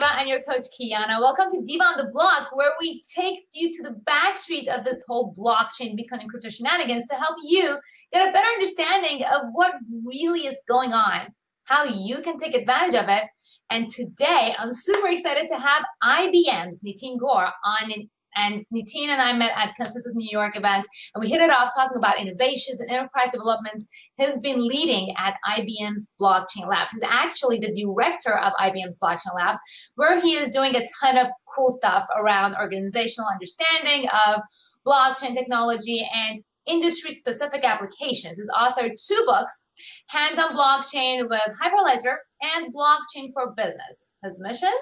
Diva 0.00 0.18
and 0.18 0.28
your 0.28 0.40
coach 0.40 0.64
Kiana. 0.80 1.20
Welcome 1.20 1.50
to 1.50 1.62
Diva 1.66 1.84
on 1.84 1.98
the 1.98 2.10
Block, 2.10 2.48
where 2.54 2.70
we 2.80 3.02
take 3.14 3.34
you 3.52 3.70
to 3.70 3.82
the 3.82 4.00
backstreet 4.04 4.66
of 4.66 4.82
this 4.82 5.02
whole 5.06 5.34
blockchain, 5.34 5.94
Bitcoin, 5.94 6.20
and 6.20 6.30
crypto 6.30 6.48
shenanigans 6.48 7.06
to 7.08 7.16
help 7.16 7.36
you 7.44 7.76
get 8.10 8.26
a 8.26 8.32
better 8.32 8.46
understanding 8.46 9.22
of 9.24 9.42
what 9.52 9.74
really 10.02 10.46
is 10.46 10.62
going 10.66 10.94
on, 10.94 11.34
how 11.64 11.84
you 11.84 12.22
can 12.22 12.38
take 12.38 12.54
advantage 12.54 12.94
of 12.94 13.10
it. 13.10 13.24
And 13.68 13.90
today, 13.90 14.54
I'm 14.58 14.70
super 14.70 15.08
excited 15.08 15.46
to 15.48 15.58
have 15.58 15.84
IBM's 16.02 16.80
Nitin 16.82 17.18
Gaur 17.18 17.50
on 17.64 17.92
an 17.92 18.08
and 18.36 18.64
Nitin 18.72 19.08
and 19.08 19.20
I 19.20 19.32
met 19.32 19.52
at 19.56 19.74
Consensus 19.74 20.14
New 20.14 20.28
York 20.30 20.56
event, 20.56 20.86
and 21.14 21.22
we 21.22 21.28
hit 21.28 21.40
it 21.40 21.50
off 21.50 21.70
talking 21.74 21.96
about 21.96 22.20
innovations 22.20 22.80
and 22.80 22.90
enterprise 22.90 23.30
developments. 23.32 23.88
He's 24.16 24.38
been 24.40 24.66
leading 24.66 25.14
at 25.18 25.36
IBM's 25.48 26.14
Blockchain 26.20 26.68
Labs. 26.68 26.92
He's 26.92 27.02
actually 27.02 27.58
the 27.58 27.72
director 27.72 28.38
of 28.38 28.52
IBM's 28.54 28.98
Blockchain 28.98 29.34
Labs, 29.34 29.60
where 29.96 30.20
he 30.20 30.34
is 30.34 30.50
doing 30.50 30.74
a 30.76 30.86
ton 31.00 31.16
of 31.16 31.26
cool 31.54 31.68
stuff 31.68 32.06
around 32.16 32.56
organizational 32.56 33.28
understanding 33.30 34.08
of 34.26 34.40
blockchain 34.86 35.34
technology 35.34 36.08
and 36.14 36.40
industry 36.66 37.10
specific 37.10 37.64
applications. 37.64 38.38
He's 38.38 38.50
authored 38.50 38.92
two 39.06 39.22
books 39.26 39.68
Hands 40.08 40.38
on 40.38 40.50
Blockchain 40.52 41.28
with 41.28 41.56
Hyperledger 41.62 42.16
and 42.42 42.74
Blockchain 42.74 43.32
for 43.32 43.52
Business. 43.56 44.08
His 44.24 44.40
mission 44.40 44.72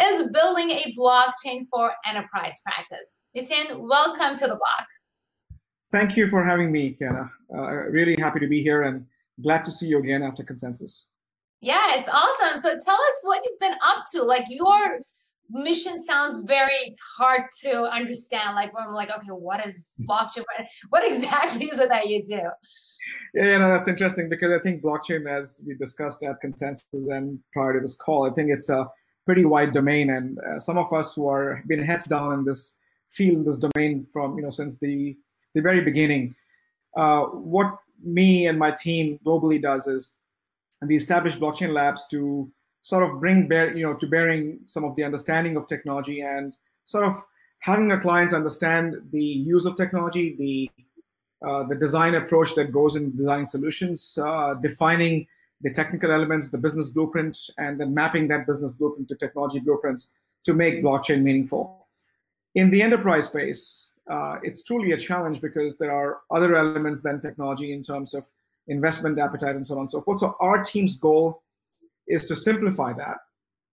is 0.00 0.30
building 0.32 0.70
a 0.70 0.94
blockchain 0.98 1.66
for 1.70 1.92
enterprise 2.06 2.60
practice. 2.64 3.16
Nitin, 3.36 3.80
welcome 3.80 4.36
to 4.36 4.46
the 4.46 4.56
block. 4.56 4.86
Thank 5.90 6.16
you 6.16 6.28
for 6.28 6.44
having 6.44 6.72
me, 6.72 6.96
Kiana. 7.00 7.30
Uh, 7.54 7.72
really 7.90 8.16
happy 8.16 8.40
to 8.40 8.48
be 8.48 8.62
here 8.62 8.82
and 8.82 9.06
glad 9.42 9.64
to 9.64 9.70
see 9.70 9.86
you 9.86 9.98
again 9.98 10.22
after 10.22 10.42
consensus. 10.42 11.08
Yeah, 11.60 11.96
it's 11.96 12.08
awesome. 12.08 12.60
So 12.60 12.70
tell 12.78 12.94
us 12.94 13.20
what 13.22 13.40
you've 13.44 13.58
been 13.58 13.76
up 13.86 14.04
to. 14.12 14.22
Like 14.22 14.44
your 14.48 15.00
mission 15.50 16.02
sounds 16.02 16.44
very 16.44 16.94
hard 17.16 17.42
to 17.62 17.82
understand. 17.84 18.54
Like 18.54 18.74
when 18.74 18.84
I'm 18.84 18.94
like, 18.94 19.10
okay, 19.10 19.28
what 19.28 19.64
is 19.66 20.00
blockchain? 20.08 20.44
What 20.88 21.04
exactly 21.04 21.66
is 21.66 21.78
it 21.78 21.88
that 21.88 22.08
you 22.08 22.22
do? 22.24 22.40
Yeah, 23.34 23.44
you 23.44 23.58
know, 23.58 23.68
that's 23.70 23.88
interesting 23.88 24.28
because 24.28 24.50
I 24.52 24.62
think 24.62 24.82
blockchain, 24.82 25.28
as 25.28 25.62
we 25.66 25.74
discussed 25.74 26.22
at 26.22 26.40
consensus 26.40 27.08
and 27.08 27.38
prior 27.52 27.74
to 27.74 27.80
this 27.80 27.96
call, 27.96 28.28
I 28.28 28.32
think 28.32 28.50
it's 28.50 28.70
a 28.70 28.88
pretty 29.26 29.44
wide 29.44 29.72
domain, 29.72 30.10
and 30.10 30.38
uh, 30.38 30.58
some 30.58 30.78
of 30.78 30.92
us 30.92 31.14
who 31.14 31.28
are 31.28 31.62
been 31.66 31.82
heads 31.82 32.06
down 32.06 32.32
in 32.32 32.44
this 32.44 32.78
field, 33.10 33.46
this 33.46 33.58
domain 33.58 34.02
from 34.02 34.36
you 34.36 34.42
know 34.42 34.50
since 34.50 34.78
the 34.78 35.16
the 35.54 35.60
very 35.60 35.82
beginning. 35.82 36.34
Uh, 36.96 37.24
what 37.26 37.76
me 38.02 38.46
and 38.46 38.58
my 38.58 38.70
team 38.70 39.18
globally 39.26 39.60
does 39.60 39.86
is 39.86 40.14
we 40.86 40.96
establish 40.96 41.36
blockchain 41.36 41.72
labs 41.72 42.06
to 42.10 42.50
sort 42.84 43.02
of 43.02 43.18
bring 43.18 43.48
bear, 43.48 43.74
you 43.74 43.82
know, 43.82 43.94
to 43.94 44.06
bearing 44.06 44.58
some 44.66 44.84
of 44.84 44.94
the 44.94 45.02
understanding 45.02 45.56
of 45.56 45.66
technology 45.66 46.20
and 46.20 46.58
sort 46.84 47.02
of 47.02 47.14
having 47.60 47.90
our 47.90 47.98
clients 47.98 48.34
understand 48.34 48.96
the 49.10 49.24
use 49.24 49.64
of 49.64 49.74
technology, 49.74 50.36
the 50.36 50.70
uh, 51.46 51.62
the 51.64 51.74
design 51.74 52.14
approach 52.14 52.54
that 52.54 52.72
goes 52.72 52.96
in 52.96 53.14
designing 53.16 53.46
solutions, 53.46 54.18
uh, 54.22 54.54
defining 54.54 55.26
the 55.62 55.70
technical 55.70 56.10
elements, 56.10 56.50
the 56.50 56.58
business 56.58 56.90
blueprint, 56.90 57.38
and 57.56 57.80
then 57.80 57.92
mapping 57.92 58.28
that 58.28 58.46
business 58.46 58.72
blueprint 58.72 59.08
to 59.08 59.16
technology 59.16 59.60
blueprints 59.60 60.12
to 60.42 60.52
make 60.52 60.82
blockchain 60.82 61.22
meaningful. 61.22 61.86
In 62.54 62.68
the 62.70 62.82
enterprise 62.82 63.24
space, 63.26 63.92
uh, 64.10 64.36
it's 64.42 64.62
truly 64.62 64.92
a 64.92 64.98
challenge 64.98 65.40
because 65.40 65.78
there 65.78 65.92
are 65.92 66.20
other 66.30 66.54
elements 66.54 67.00
than 67.00 67.18
technology 67.18 67.72
in 67.72 67.82
terms 67.82 68.12
of 68.12 68.26
investment 68.68 69.18
appetite 69.18 69.54
and 69.56 69.66
so 69.66 69.74
on 69.74 69.80
and 69.80 69.90
so 69.90 70.00
forth. 70.02 70.18
So 70.18 70.36
our 70.40 70.62
team's 70.62 70.96
goal 70.96 71.43
is 72.06 72.26
to 72.26 72.36
simplify 72.36 72.92
that 72.92 73.18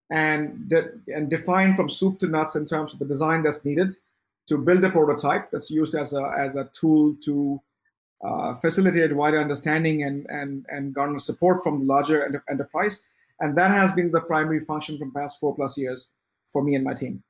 and, 0.09 0.69
de- 0.69 0.91
and 1.07 1.29
define 1.29 1.75
from 1.75 1.89
soup 1.89 2.19
to 2.19 2.27
nuts 2.27 2.55
in 2.55 2.65
terms 2.65 2.93
of 2.93 2.99
the 2.99 3.05
design 3.05 3.41
that's 3.41 3.65
needed 3.65 3.91
to 4.47 4.57
build 4.57 4.83
a 4.83 4.89
prototype 4.89 5.49
that's 5.51 5.71
used 5.71 5.95
as 5.95 6.13
a, 6.13 6.33
as 6.37 6.55
a 6.55 6.69
tool 6.73 7.15
to 7.23 7.61
uh, 8.23 8.53
facilitate 8.55 9.15
wider 9.15 9.39
understanding 9.39 10.03
and, 10.03 10.25
and, 10.29 10.65
and 10.69 10.93
garner 10.93 11.19
support 11.19 11.63
from 11.63 11.79
the 11.79 11.85
larger 11.85 12.25
enter- 12.25 12.43
enterprise. 12.49 13.05
And 13.39 13.57
that 13.57 13.71
has 13.71 13.91
been 13.93 14.11
the 14.11 14.21
primary 14.21 14.59
function 14.59 14.97
from 14.97 15.11
past 15.11 15.39
four 15.39 15.55
plus 15.55 15.77
years 15.77 16.09
for 16.45 16.63
me 16.63 16.75
and 16.75 16.83
my 16.83 16.93
team. 16.93 17.23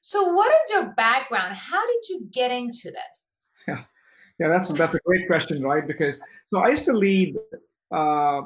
So, 0.00 0.32
what 0.32 0.50
is 0.52 0.70
your 0.70 0.84
background? 0.96 1.54
How 1.54 1.84
did 1.86 2.08
you 2.08 2.28
get 2.30 2.50
into 2.50 2.90
this? 2.90 3.52
Yeah, 3.68 3.82
yeah, 4.38 4.48
that's 4.48 4.72
that's 4.72 4.94
a 4.94 5.00
great 5.04 5.26
question, 5.26 5.62
right? 5.62 5.86
Because 5.86 6.20
so 6.44 6.60
I 6.60 6.68
used 6.68 6.86
to 6.86 6.94
lead 6.94 7.36
uh, 7.90 8.42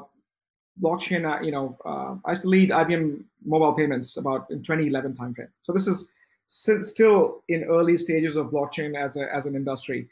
blockchain. 0.81 1.29
Uh, 1.29 1.41
you 1.43 1.51
know, 1.51 1.77
uh, 1.85 2.15
I 2.25 2.31
used 2.31 2.43
to 2.43 2.49
lead 2.49 2.69
IBM 2.69 3.23
mobile 3.45 3.73
payments 3.73 4.17
about 4.17 4.49
in 4.49 4.63
2011 4.63 5.13
timeframe. 5.13 5.49
So 5.61 5.73
this 5.73 5.87
is 5.87 6.13
still 6.45 7.43
in 7.47 7.63
early 7.65 7.97
stages 7.97 8.35
of 8.35 8.47
blockchain 8.47 8.95
as, 8.97 9.17
a, 9.17 9.33
as 9.33 9.45
an 9.45 9.55
industry. 9.55 10.09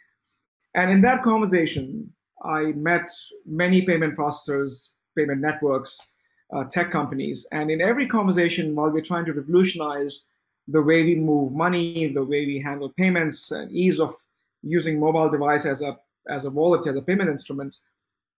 And 0.76 0.92
in 0.92 1.02
that 1.02 1.24
conversation, 1.24 2.12
I 2.44 2.72
met 2.74 3.10
many 3.46 3.82
payment 3.82 4.18
processors, 4.18 4.94
payment 5.18 5.42
networks, 5.42 6.14
uh, 6.54 6.64
tech 6.64 6.92
companies. 6.92 7.46
And 7.52 7.70
in 7.70 7.82
every 7.82 8.08
conversation, 8.08 8.76
while 8.76 8.90
we're 8.90 9.02
trying 9.02 9.26
to 9.26 9.34
revolutionize 9.34 10.26
the 10.68 10.82
way 10.82 11.04
we 11.04 11.16
move 11.16 11.52
money, 11.52 12.12
the 12.14 12.24
way 12.24 12.46
we 12.46 12.60
handle 12.60 12.90
payments, 12.90 13.52
and 13.52 13.72
ease 13.72 14.00
of 14.00 14.14
using 14.62 15.00
mobile 15.00 15.30
device 15.30 15.66
as 15.66 15.82
a 15.82 15.98
as 16.30 16.46
a 16.46 16.50
wallet, 16.50 16.86
as 16.86 16.96
a 16.96 17.02
payment 17.02 17.30
instrument, 17.30 17.78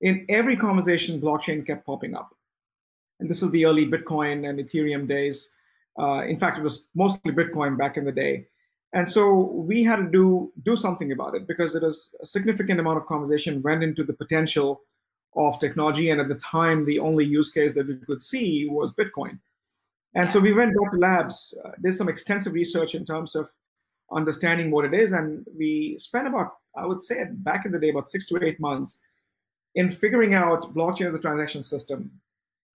in 0.01 0.25
every 0.29 0.55
conversation, 0.55 1.21
blockchain 1.21 1.65
kept 1.65 1.85
popping 1.85 2.15
up. 2.15 2.35
And 3.19 3.29
this 3.29 3.43
is 3.43 3.51
the 3.51 3.65
early 3.65 3.85
Bitcoin 3.85 4.49
and 4.49 4.59
Ethereum 4.59 5.07
days. 5.07 5.55
Uh, 5.97 6.23
in 6.27 6.37
fact, 6.37 6.57
it 6.57 6.63
was 6.63 6.89
mostly 6.95 7.31
Bitcoin 7.31 7.77
back 7.77 7.97
in 7.97 8.05
the 8.05 8.11
day. 8.11 8.47
And 8.93 9.07
so 9.07 9.33
we 9.33 9.83
had 9.83 9.97
to 9.97 10.09
do 10.09 10.51
do 10.63 10.75
something 10.75 11.11
about 11.11 11.35
it 11.35 11.47
because 11.47 11.75
it 11.75 11.83
was 11.83 12.13
a 12.21 12.25
significant 12.25 12.79
amount 12.79 12.97
of 12.97 13.05
conversation 13.05 13.61
went 13.61 13.83
into 13.83 14.03
the 14.03 14.13
potential 14.13 14.81
of 15.35 15.59
technology. 15.59 16.09
And 16.09 16.19
at 16.19 16.27
the 16.27 16.35
time, 16.35 16.83
the 16.83 16.99
only 16.99 17.23
use 17.23 17.51
case 17.51 17.73
that 17.75 17.87
we 17.87 17.95
could 17.95 18.21
see 18.21 18.67
was 18.67 18.93
Bitcoin. 18.93 19.39
And 20.13 20.29
so 20.29 20.41
we 20.41 20.51
went 20.51 20.75
back 20.75 20.91
to 20.91 20.97
labs, 20.97 21.57
uh, 21.63 21.71
did 21.81 21.93
some 21.93 22.09
extensive 22.09 22.53
research 22.53 22.95
in 22.95 23.05
terms 23.05 23.33
of 23.33 23.49
understanding 24.11 24.71
what 24.71 24.83
it 24.83 24.93
is. 24.93 25.13
And 25.13 25.45
we 25.57 25.95
spent 25.99 26.27
about, 26.27 26.55
I 26.75 26.85
would 26.85 27.01
say, 27.01 27.23
back 27.31 27.65
in 27.65 27.71
the 27.71 27.79
day, 27.79 27.89
about 27.91 28.07
six 28.07 28.25
to 28.25 28.43
eight 28.43 28.59
months 28.59 29.01
in 29.75 29.89
figuring 29.89 30.33
out 30.33 30.73
blockchain 30.73 31.07
as 31.07 31.15
a 31.15 31.19
transaction 31.19 31.63
system. 31.63 32.11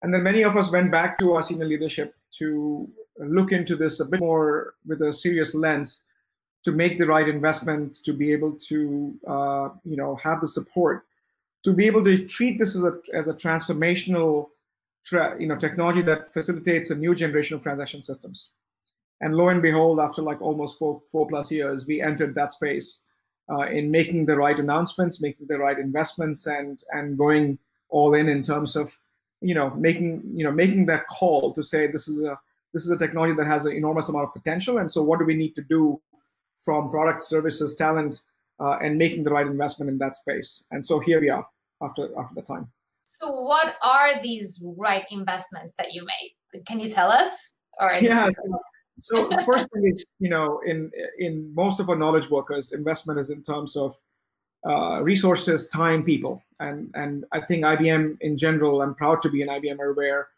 And 0.02 0.12
then 0.12 0.22
many 0.22 0.42
of 0.42 0.56
us 0.56 0.70
went 0.70 0.90
back 0.90 1.18
to 1.18 1.34
our 1.34 1.42
senior 1.42 1.66
leadership 1.66 2.14
to 2.38 2.88
look 3.18 3.52
into 3.52 3.76
this 3.76 4.00
a 4.00 4.04
bit 4.04 4.20
more 4.20 4.74
with 4.86 5.02
a 5.02 5.12
serious 5.12 5.54
lens 5.54 6.04
to 6.64 6.72
make 6.72 6.98
the 6.98 7.06
right 7.06 7.28
investment, 7.28 7.96
to 8.04 8.12
be 8.12 8.32
able 8.32 8.52
to, 8.52 9.14
uh, 9.26 9.68
you 9.84 9.96
know, 9.96 10.16
have 10.16 10.40
the 10.40 10.48
support, 10.48 11.06
to 11.62 11.72
be 11.72 11.86
able 11.86 12.02
to 12.04 12.26
treat 12.26 12.58
this 12.58 12.74
as 12.74 12.84
a 12.84 12.98
as 13.14 13.28
a 13.28 13.34
transformational, 13.34 14.48
tra- 15.04 15.36
you 15.40 15.46
know, 15.46 15.56
technology 15.56 16.02
that 16.02 16.32
facilitates 16.32 16.90
a 16.90 16.94
new 16.94 17.14
generation 17.14 17.56
of 17.56 17.62
transaction 17.62 18.02
systems. 18.02 18.50
And 19.20 19.34
lo 19.34 19.48
and 19.48 19.62
behold, 19.62 20.00
after 20.00 20.22
like 20.22 20.42
almost 20.42 20.78
four 20.78 21.00
four 21.10 21.26
plus 21.26 21.50
years, 21.50 21.86
we 21.86 22.02
entered 22.02 22.34
that 22.34 22.52
space 22.52 23.04
uh, 23.50 23.66
in 23.66 23.90
making 23.90 24.26
the 24.26 24.36
right 24.36 24.58
announcements, 24.58 25.20
making 25.20 25.46
the 25.46 25.58
right 25.58 25.78
investments, 25.78 26.46
and 26.46 26.82
and 26.92 27.16
going 27.16 27.58
all 27.88 28.14
in 28.14 28.28
in 28.28 28.42
terms 28.42 28.76
of 28.76 28.96
you 29.40 29.54
know 29.54 29.70
making 29.70 30.22
you 30.34 30.44
know 30.44 30.52
making 30.52 30.86
that 30.86 31.06
call 31.08 31.52
to 31.52 31.62
say 31.62 31.86
this 31.86 32.08
is 32.08 32.22
a 32.22 32.38
this 32.72 32.84
is 32.84 32.90
a 32.90 32.98
technology 32.98 33.34
that 33.34 33.46
has 33.46 33.66
an 33.66 33.72
enormous 33.72 34.08
amount 34.08 34.24
of 34.24 34.32
potential 34.34 34.78
and 34.78 34.90
so 34.90 35.02
what 35.02 35.18
do 35.18 35.24
we 35.24 35.34
need 35.34 35.54
to 35.54 35.62
do 35.62 36.00
from 36.66 36.90
product 36.90 37.22
services 37.22 37.76
talent 37.76 38.22
uh, 38.58 38.78
and 38.82 38.98
making 38.98 39.22
the 39.22 39.30
right 39.30 39.46
investment 39.46 39.88
in 39.88 39.98
that 39.98 40.14
space? 40.16 40.66
And 40.70 40.84
so 40.84 40.98
here 40.98 41.20
we 41.20 41.30
are 41.30 41.46
after 41.82 42.08
after 42.18 42.34
the 42.34 42.42
time. 42.42 42.68
So 43.04 43.30
what 43.30 43.76
are 43.82 44.20
these 44.20 44.62
right 44.76 45.06
investments 45.10 45.74
that 45.78 45.92
you 45.92 46.04
made? 46.04 46.62
Can 46.66 46.80
you 46.80 46.90
tell 46.90 47.10
us 47.10 47.54
or 47.80 47.96
yeah 48.00 48.30
so 48.98 49.28
the 49.28 49.42
first 49.44 49.68
thing 49.72 49.92
is 49.94 50.04
you 50.18 50.28
know 50.28 50.60
in 50.64 50.90
in 51.18 51.54
most 51.54 51.80
of 51.80 51.88
our 51.88 51.96
knowledge 51.96 52.30
workers 52.30 52.72
investment 52.72 53.18
is 53.18 53.30
in 53.30 53.42
terms 53.42 53.76
of 53.76 53.96
uh, 54.66 55.00
resources, 55.00 55.68
time, 55.68 56.02
people, 56.02 56.42
and 56.58 56.90
and 56.94 57.24
I 57.30 57.40
think 57.40 57.64
IBM 57.64 58.16
in 58.20 58.36
general. 58.36 58.82
I'm 58.82 58.96
proud 58.96 59.22
to 59.22 59.28
be 59.28 59.42
an 59.42 59.48
IBMer 59.48 59.94
where 59.94 60.28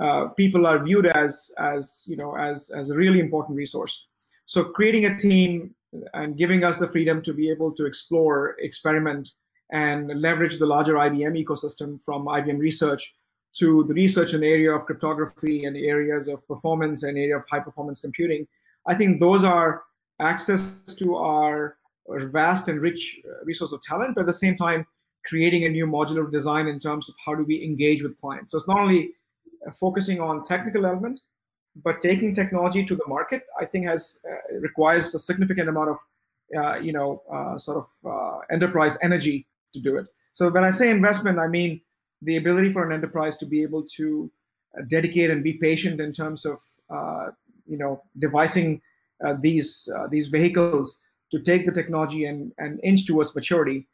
uh, 0.00 0.28
people 0.28 0.66
are 0.66 0.82
viewed 0.82 1.06
as 1.06 1.50
as 1.58 2.04
you 2.06 2.16
know 2.16 2.34
as 2.34 2.70
as 2.70 2.88
a 2.88 2.96
really 2.96 3.20
important 3.20 3.56
resource. 3.56 4.06
So 4.46 4.64
creating 4.64 5.04
a 5.04 5.16
team 5.16 5.74
and 6.14 6.36
giving 6.36 6.64
us 6.64 6.78
the 6.78 6.88
freedom 6.88 7.20
to 7.22 7.34
be 7.34 7.50
able 7.50 7.72
to 7.72 7.84
explore, 7.84 8.56
experiment, 8.58 9.32
and 9.70 10.08
leverage 10.20 10.58
the 10.58 10.66
larger 10.66 10.94
IBM 10.94 11.44
ecosystem 11.44 12.02
from 12.02 12.24
IBM 12.26 12.58
research 12.58 13.14
to 13.54 13.84
the 13.84 13.94
research 13.94 14.34
in 14.34 14.40
the 14.40 14.48
area 14.48 14.72
of 14.72 14.84
cryptography 14.84 15.64
and 15.64 15.76
areas 15.76 16.28
of 16.28 16.46
performance 16.48 17.04
and 17.04 17.16
area 17.16 17.36
of 17.36 17.44
high 17.48 17.60
performance 17.60 18.00
computing. 18.00 18.46
I 18.86 18.94
think 18.94 19.20
those 19.20 19.44
are 19.44 19.84
access 20.20 20.76
to 20.98 21.16
our 21.16 21.76
vast 22.08 22.68
and 22.68 22.80
rich 22.80 23.20
uh, 23.24 23.44
resource 23.44 23.72
of 23.72 23.80
talent, 23.80 24.14
but 24.14 24.22
at 24.22 24.26
the 24.26 24.32
same 24.32 24.54
time, 24.54 24.86
creating 25.24 25.64
a 25.64 25.68
new 25.68 25.86
modular 25.86 26.30
design 26.30 26.66
in 26.66 26.78
terms 26.78 27.08
of 27.08 27.14
how 27.24 27.34
do 27.34 27.44
we 27.44 27.62
engage 27.62 28.02
with 28.02 28.16
clients. 28.20 28.52
So 28.52 28.58
it's 28.58 28.68
not 28.68 28.80
only 28.80 29.12
uh, 29.66 29.70
focusing 29.72 30.20
on 30.20 30.44
technical 30.44 30.84
element, 30.84 31.22
but 31.82 32.02
taking 32.02 32.34
technology 32.34 32.84
to 32.84 32.94
the 32.94 33.06
market, 33.08 33.42
I 33.58 33.64
think, 33.64 33.86
has 33.86 34.22
uh, 34.30 34.58
requires 34.58 35.14
a 35.14 35.18
significant 35.18 35.68
amount 35.68 35.90
of, 35.90 35.98
uh, 36.56 36.78
you 36.78 36.92
know, 36.92 37.22
uh, 37.32 37.56
sort 37.56 37.78
of 37.78 37.88
uh, 38.04 38.38
enterprise 38.50 38.98
energy 39.02 39.46
to 39.72 39.80
do 39.80 39.96
it. 39.96 40.08
So 40.34 40.50
when 40.50 40.64
I 40.64 40.70
say 40.70 40.90
investment, 40.90 41.38
I 41.38 41.48
mean 41.48 41.80
the 42.24 42.36
ability 42.36 42.72
for 42.72 42.84
an 42.86 42.92
enterprise 42.92 43.36
to 43.36 43.46
be 43.46 43.62
able 43.62 43.82
to 43.82 44.30
uh, 44.76 44.82
dedicate 44.88 45.30
and 45.30 45.42
be 45.42 45.54
patient 45.54 46.00
in 46.00 46.12
terms 46.12 46.44
of, 46.44 46.58
uh, 46.90 47.28
you 47.66 47.78
know, 47.78 48.02
devising 48.18 48.80
these 49.40 49.88
these 50.10 50.26
vehicles 50.26 51.00
to 51.30 51.38
take 51.38 51.64
the 51.64 51.72
technology 51.72 52.26
and 52.26 52.52
and 52.58 52.78
inch 52.82 53.06
towards 53.06 53.34
maturity. 53.34 53.86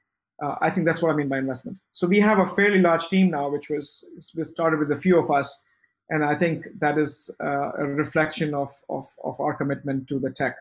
I 0.42 0.70
think 0.70 0.86
that's 0.86 1.02
what 1.02 1.12
I 1.12 1.14
mean 1.14 1.28
by 1.28 1.38
investment. 1.38 1.80
So 1.92 2.06
we 2.06 2.18
have 2.18 2.38
a 2.38 2.46
fairly 2.46 2.80
large 2.80 3.08
team 3.08 3.30
now, 3.30 3.50
which 3.50 3.68
was 3.68 4.04
we 4.34 4.42
started 4.44 4.78
with 4.80 4.90
a 4.90 4.96
few 4.96 5.18
of 5.18 5.30
us 5.30 5.64
and 6.10 6.24
I 6.24 6.34
think 6.34 6.66
that 6.78 6.98
is 6.98 7.30
uh, 7.40 7.70
a 7.78 7.86
reflection 7.86 8.52
of, 8.52 8.70
of, 8.88 9.06
of 9.24 9.40
our 9.40 9.54
commitment 9.54 10.08
to 10.08 10.18
the 10.18 10.30
tech 10.30 10.56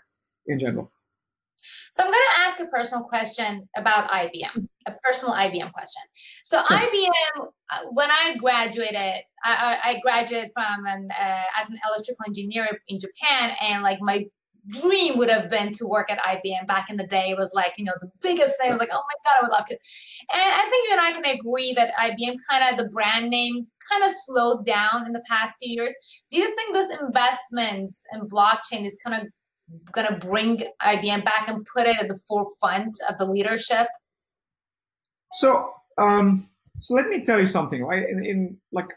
in 0.45 0.60
general. 0.60 0.92
So 1.91 2.03
I'm 2.03 2.11
going 2.11 2.23
to 2.35 2.41
ask 2.41 2.59
a 2.59 2.67
personal 2.67 3.03
question 3.03 3.67
about 3.75 4.09
IBM, 4.09 4.67
a 4.85 4.91
personal 5.03 5.35
IBM 5.35 5.71
question. 5.71 6.01
So 6.44 6.61
sure. 6.67 6.77
IBM, 6.77 7.47
uh, 7.71 7.79
when 7.91 8.09
I 8.11 8.35
graduated, 8.38 8.95
I, 9.44 9.77
I 9.83 10.00
graduated 10.03 10.51
from 10.53 10.85
an 10.85 11.09
uh, 11.11 11.44
as 11.59 11.69
an 11.69 11.77
electrical 11.88 12.25
engineer 12.27 12.67
in 12.88 13.00
Japan, 13.00 13.56
and 13.61 13.83
like 13.83 14.00
my 14.01 14.25
dream 14.67 15.17
would 15.17 15.29
have 15.29 15.50
been 15.50 15.71
to 15.73 15.88
work 15.88 16.11
at 16.11 16.19
IBM 16.19 16.67
back 16.67 16.89
in 16.89 16.97
the 16.97 17.07
day. 17.07 17.29
It 17.29 17.38
was 17.38 17.51
like, 17.53 17.73
you 17.77 17.85
know, 17.85 17.94
the 18.01 18.09
biggest 18.21 18.59
thing. 18.59 18.69
I 18.69 18.73
was 18.73 18.79
like, 18.79 18.89
oh 18.91 19.01
my 19.01 19.31
God, 19.31 19.39
I 19.39 19.44
would 19.44 19.51
love 19.51 19.65
to. 19.67 19.77
And 20.33 20.53
I 20.53 20.61
think 20.69 20.88
you 20.88 20.91
and 20.91 21.01
I 21.01 21.11
can 21.11 21.39
agree 21.39 21.73
that 21.73 21.94
IBM 22.00 22.38
kind 22.50 22.71
of 22.71 22.77
the 22.77 22.89
brand 22.91 23.29
name 23.29 23.67
kind 23.89 24.03
of 24.03 24.11
slowed 24.11 24.65
down 24.65 25.06
in 25.06 25.13
the 25.13 25.23
past 25.27 25.57
few 25.61 25.73
years. 25.73 25.94
Do 26.29 26.38
you 26.38 26.53
think 26.56 26.73
this 26.73 26.95
investments 27.00 28.03
in 28.13 28.21
blockchain 28.21 28.85
is 28.85 29.00
kind 29.03 29.21
of 29.21 29.27
going 29.92 30.07
to 30.07 30.16
bring 30.16 30.60
IBM 30.81 31.25
back 31.25 31.48
and 31.48 31.66
put 31.66 31.88
it 31.88 31.98
at 32.00 32.07
the 32.07 32.18
forefront 32.27 32.98
of 33.10 33.18
the 33.18 33.25
leadership? 33.25 33.88
So, 35.33 35.71
um, 35.98 36.48
so 36.80 36.94
let 36.94 37.07
me 37.07 37.21
tell 37.21 37.39
you 37.39 37.45
something, 37.45 37.83
right? 37.83 38.07
In, 38.07 38.25
in 38.25 38.57
like, 38.71 38.88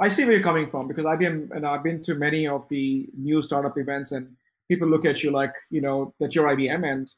I 0.00 0.08
see 0.08 0.24
where 0.24 0.34
you're 0.34 0.42
coming 0.42 0.68
from 0.68 0.88
because 0.88 1.04
IBM 1.04 1.50
and 1.50 1.66
I've 1.66 1.82
been 1.82 2.02
to 2.04 2.14
many 2.14 2.46
of 2.46 2.68
the 2.68 3.08
new 3.16 3.42
startup 3.42 3.76
events 3.78 4.12
and 4.12 4.28
people 4.68 4.86
look 4.86 5.04
at 5.04 5.22
you 5.22 5.30
like 5.30 5.54
you 5.70 5.80
know 5.80 6.14
that 6.20 6.34
you're 6.34 6.46
IBM, 6.48 6.86
and 6.86 7.12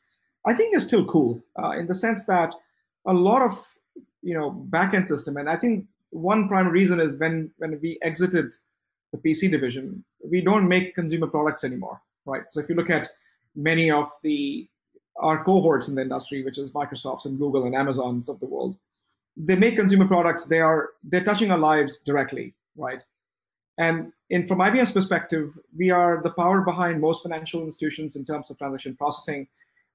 I 0.47 0.55
think 0.55 0.75
it's 0.75 0.85
still 0.85 1.05
cool 1.05 1.43
uh, 1.63 1.73
in 1.73 1.87
the 1.87 1.95
sense 1.95 2.25
that 2.25 2.55
a 3.07 3.13
lot 3.13 3.43
of 3.43 3.77
you 4.23 4.35
know 4.35 4.67
backend 4.71 5.07
system, 5.07 5.37
and 5.37 5.49
I 5.49 5.57
think 5.57 5.87
one 6.11 6.49
primary 6.49 6.73
reason 6.73 7.01
is 7.01 7.17
when 7.17 7.51
when 7.59 7.79
we 7.83 7.99
exited 8.03 8.55
the 9.13 9.19
PC 9.19 9.51
division, 9.51 10.05
we 10.25 10.41
don't 10.41 10.69
make 10.69 10.95
consumer 10.95 11.27
products 11.27 11.65
anymore, 11.65 12.01
right? 12.31 12.45
So 12.49 12.61
if 12.61 12.69
you 12.69 12.75
look 12.75 12.91
at 12.91 13.09
many 13.55 13.91
of 13.91 14.11
the 14.23 14.69
our 15.19 15.45
cohorts 15.45 15.89
in 15.89 15.97
the 15.97 16.03
industry, 16.03 16.43
which 16.43 16.57
is 16.57 16.73
Microsoft's 16.73 17.27
and 17.27 17.39
Google 17.39 17.65
and 17.65 17.75
Amazon's 17.75 18.29
of 18.29 18.41
the 18.41 18.47
world, 18.47 18.79
they 19.37 19.57
make 19.57 19.77
consumer 19.77 20.07
products. 20.07 20.45
They 20.45 20.61
are 20.61 20.91
they're 21.05 21.25
touching 21.25 21.51
our 21.51 21.59
lives 21.59 21.99
directly, 21.99 22.55
right? 22.77 23.05
And 23.79 24.13
in, 24.29 24.47
from 24.47 24.59
IBM's 24.59 24.93
perspective, 24.93 25.59
we 25.77 25.91
are 25.91 26.21
the 26.23 26.31
power 26.31 26.61
behind 26.61 27.01
most 27.01 27.23
financial 27.23 27.63
institutions 27.63 28.15
in 28.17 28.25
terms 28.25 28.51
of 28.51 28.59
transaction 28.59 28.95
processing. 28.95 29.49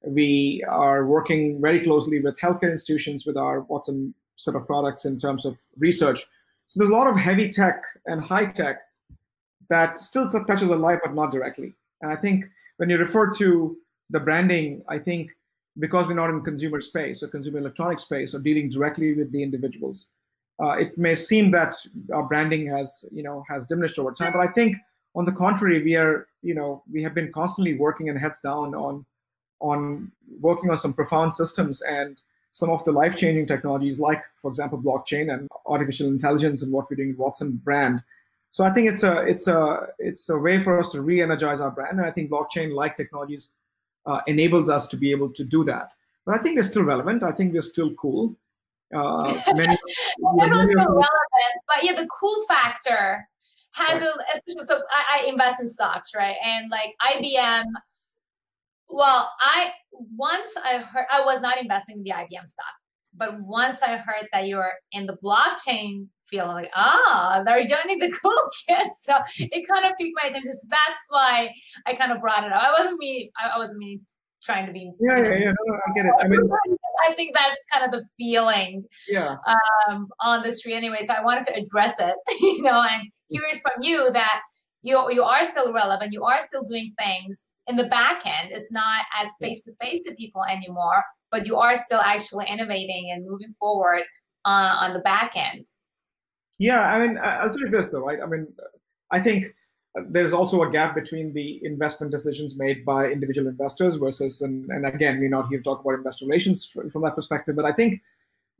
We 0.06 0.64
are 0.68 1.06
working 1.06 1.62
very 1.62 1.84
closely 1.84 2.20
with 2.20 2.40
healthcare 2.40 2.72
institutions 2.72 3.26
with 3.26 3.38
our 3.38 3.62
Watson 3.62 4.14
set 4.36 4.56
of 4.56 4.66
products 4.66 5.06
in 5.06 5.18
terms 5.18 5.46
of 5.46 5.58
research. 5.78 6.26
So 6.68 6.80
there's 6.80 6.90
a 6.90 6.96
lot 6.96 7.08
of 7.08 7.16
heavy 7.16 7.50
tech 7.50 7.82
and 8.06 8.22
high 8.22 8.48
tech 8.48 8.82
that 9.70 9.98
still 9.98 10.30
touches 10.30 10.70
a 10.70 10.76
life, 10.76 11.00
but 11.04 11.14
not 11.14 11.32
directly. 11.32 11.74
And 12.06 12.14
I 12.14 12.22
think 12.22 12.46
when 12.78 12.90
you 12.90 12.98
refer 12.98 13.34
to 13.34 13.76
the 14.12 14.20
branding, 14.20 14.84
I 14.88 15.00
think 15.00 15.32
because 15.80 16.08
we're 16.08 16.14
not 16.14 16.30
in 16.30 16.42
consumer 16.42 16.80
space 16.80 17.24
or 17.24 17.28
consumer 17.28 17.58
electronic 17.58 17.98
space 17.98 18.36
or 18.36 18.40
dealing 18.40 18.70
directly 18.70 19.16
with 19.16 19.32
the 19.32 19.42
individuals, 19.42 20.10
uh, 20.60 20.76
it 20.80 20.96
may 20.98 21.16
seem 21.16 21.50
that 21.52 21.76
our 22.14 22.24
branding 22.24 22.68
has 22.68 23.04
you 23.12 23.24
know 23.24 23.44
has 23.50 23.66
diminished 23.66 23.98
over 23.98 24.12
time. 24.12 24.34
But 24.34 24.40
i 24.40 24.48
think 24.48 24.78
on 25.16 25.26
the 25.26 25.32
contrary 25.32 25.84
we 25.84 25.96
are 25.96 26.28
you 26.44 26.54
know 26.54 26.84
we 26.92 27.02
have 27.02 27.16
been 27.16 27.32
constantly 27.32 27.74
working 27.74 28.10
and 28.10 28.20
heads 28.20 28.40
down 28.40 28.76
on 28.76 29.06
on 29.60 30.12
working 30.40 30.70
on 30.70 30.78
some 30.78 30.94
profound 30.94 31.34
systems 31.34 31.82
and 31.82 32.22
some 32.52 32.70
of 32.70 32.84
the 32.86 32.92
life-changing 32.92 33.46
technologies 33.46 34.00
like 34.00 34.22
for 34.38 34.50
example 34.50 34.78
blockchain 34.78 35.34
and 35.34 35.50
artificial 35.66 36.08
intelligence 36.08 36.64
and 36.64 36.72
what 36.72 36.90
we're 36.90 36.96
doing 36.96 37.10
with 37.10 37.18
watson 37.18 37.60
brand 37.64 38.02
so 38.56 38.64
i 38.64 38.72
think 38.72 38.88
it's 38.88 39.04
a 39.04 39.20
it's 39.32 39.48
a 39.48 39.88
it's 40.00 40.30
a 40.30 40.38
way 40.38 40.58
for 40.58 40.80
us 40.80 40.88
to 40.88 41.02
re-energize 41.02 41.60
our 41.60 41.72
brand. 41.72 41.98
And 41.98 42.08
i 42.08 42.10
think 42.10 42.32
blockchain 42.32 42.74
like 42.74 42.96
technologies 42.96 43.58
uh, 44.06 44.22
enables 44.28 44.70
us 44.70 44.88
to 44.92 44.96
be 44.96 45.12
able 45.12 45.30
to 45.34 45.44
do 45.44 45.66
that. 45.66 45.94
But 46.26 46.36
i 46.36 46.38
think 46.38 46.56
we're 46.56 46.64
still 46.64 46.86
relevant. 46.86 47.22
I 47.22 47.34
think 47.34 47.52
we're 47.52 47.70
still 47.76 47.94
cool. 47.96 48.38
Uh, 48.96 49.42
many, 49.56 49.78
many 50.22 50.66
still 50.66 50.96
relevant, 51.04 51.56
but 51.68 51.84
yeah, 51.84 51.96
the 52.02 52.08
cool 52.08 52.46
factor 52.48 53.28
has 53.74 54.00
right. 54.00 54.10
a 54.10 54.38
especially 54.38 54.64
so 54.64 54.80
I, 55.00 55.04
I 55.16 55.26
invest 55.28 55.60
in 55.60 55.68
stocks, 55.68 56.12
right? 56.16 56.38
And 56.42 56.72
like 56.72 56.92
IBM, 57.12 57.66
well, 58.88 59.30
I 59.42 59.72
once 59.92 60.56
I 60.64 60.78
heard 60.78 61.08
I 61.12 61.26
was 61.26 61.42
not 61.42 61.58
investing 61.58 61.98
in 61.98 62.04
the 62.04 62.12
IBM 62.12 62.48
stock, 62.48 62.76
but 63.18 63.40
once 63.40 63.82
I 63.82 63.98
heard 63.98 64.28
that 64.34 64.48
you're 64.48 64.72
in 64.92 65.06
the 65.06 65.18
blockchain 65.24 66.08
field, 66.30 66.50
I'm 66.50 66.56
like, 66.56 66.72
ah, 66.76 67.44
they're 67.46 67.66
joining 67.66 68.00
the 68.00 68.12
cool 68.22 68.50
kids. 68.68 68.96
So 69.02 69.16
it 69.38 69.68
kind 69.68 69.86
of 69.86 69.94
piqued 70.00 70.18
my 70.22 70.30
attention. 70.30 70.54
So 70.54 70.68
that's 70.70 71.06
why 71.10 71.52
I 71.86 71.94
kind 71.94 72.12
of 72.12 72.22
brought 72.22 72.44
it 72.44 72.52
up. 72.52 72.62
I 72.62 72.72
wasn't 72.72 73.00
me. 73.00 73.32
I 73.42 73.58
wasn't 73.58 73.80
me 73.80 74.02
trying 74.44 74.68
to 74.68 74.72
be. 74.72 74.92
Yeah, 75.00 75.18
yeah, 75.18 75.38
yeah. 75.38 75.54
No, 75.66 75.76
I 75.76 75.94
get 75.94 76.06
it. 76.06 76.14
I 76.20 76.28
mean, 76.28 76.40
I 77.10 77.14
think 77.14 77.36
that's 77.36 77.58
kind 77.74 77.86
of 77.86 77.92
the 77.92 78.06
feeling. 78.18 78.86
Yeah. 79.08 79.36
Um, 79.90 80.08
on 80.22 80.44
the 80.44 80.52
street 80.52 80.76
anyway, 80.76 81.00
so 81.02 81.14
I 81.14 81.24
wanted 81.24 81.46
to 81.48 81.60
address 81.60 82.00
it, 82.00 82.16
you 82.42 82.62
know, 82.62 82.82
and 82.82 83.04
hear 83.28 83.44
it 83.52 83.60
from 83.62 83.82
you 83.82 84.12
that 84.14 84.42
you 84.82 85.12
you 85.12 85.24
are 85.24 85.44
still 85.44 85.74
relevant, 85.74 86.14
you 86.14 86.24
are 86.24 86.42
still 86.42 86.64
doing 86.64 86.94
things 86.98 87.50
in 87.68 87.76
the 87.76 87.86
back 87.86 88.26
end. 88.26 88.50
It's 88.52 88.72
not 88.72 89.06
as 89.20 89.34
face 89.42 89.64
to 89.66 89.72
face 89.82 90.02
to 90.06 90.14
people 90.16 90.44
anymore, 90.44 91.04
but 91.32 91.46
you 91.46 91.58
are 91.58 91.78
still 91.78 92.02
actually 92.02 92.46
innovating 92.50 93.12
and 93.14 93.26
moving 93.26 93.54
forward 93.60 94.04
uh, 94.46 94.78
on 94.80 94.94
the 94.94 95.00
back 95.00 95.34
end. 95.36 95.66
Yeah, 96.58 96.82
I 96.82 97.06
mean, 97.06 97.20
I'll 97.22 97.54
say 97.54 97.70
this 97.70 97.90
though, 97.90 98.06
right? 98.06 98.20
I 98.22 98.26
mean, 98.26 98.48
I 99.12 99.20
think 99.20 99.48
there's 100.10 100.34
also 100.34 100.64
a 100.64 100.70
gap 100.70 100.94
between 100.96 101.34
the 101.34 101.60
investment 101.64 102.12
decisions 102.12 102.58
made 102.58 102.86
by 102.86 103.10
individual 103.10 103.48
investors 103.48 103.96
versus, 103.96 104.42
and, 104.42 104.70
and 104.70 104.86
again, 104.86 105.20
we're 105.20 105.30
not 105.30 105.48
here 105.48 105.60
to 105.60 105.64
talk 105.64 105.82
about 105.82 105.96
investor 105.96 106.26
relations 106.26 106.66
from, 106.66 107.02
that 107.02 107.16
perspective, 107.16 107.56
but 107.56 107.66
I 107.66 107.72
think 107.72 108.02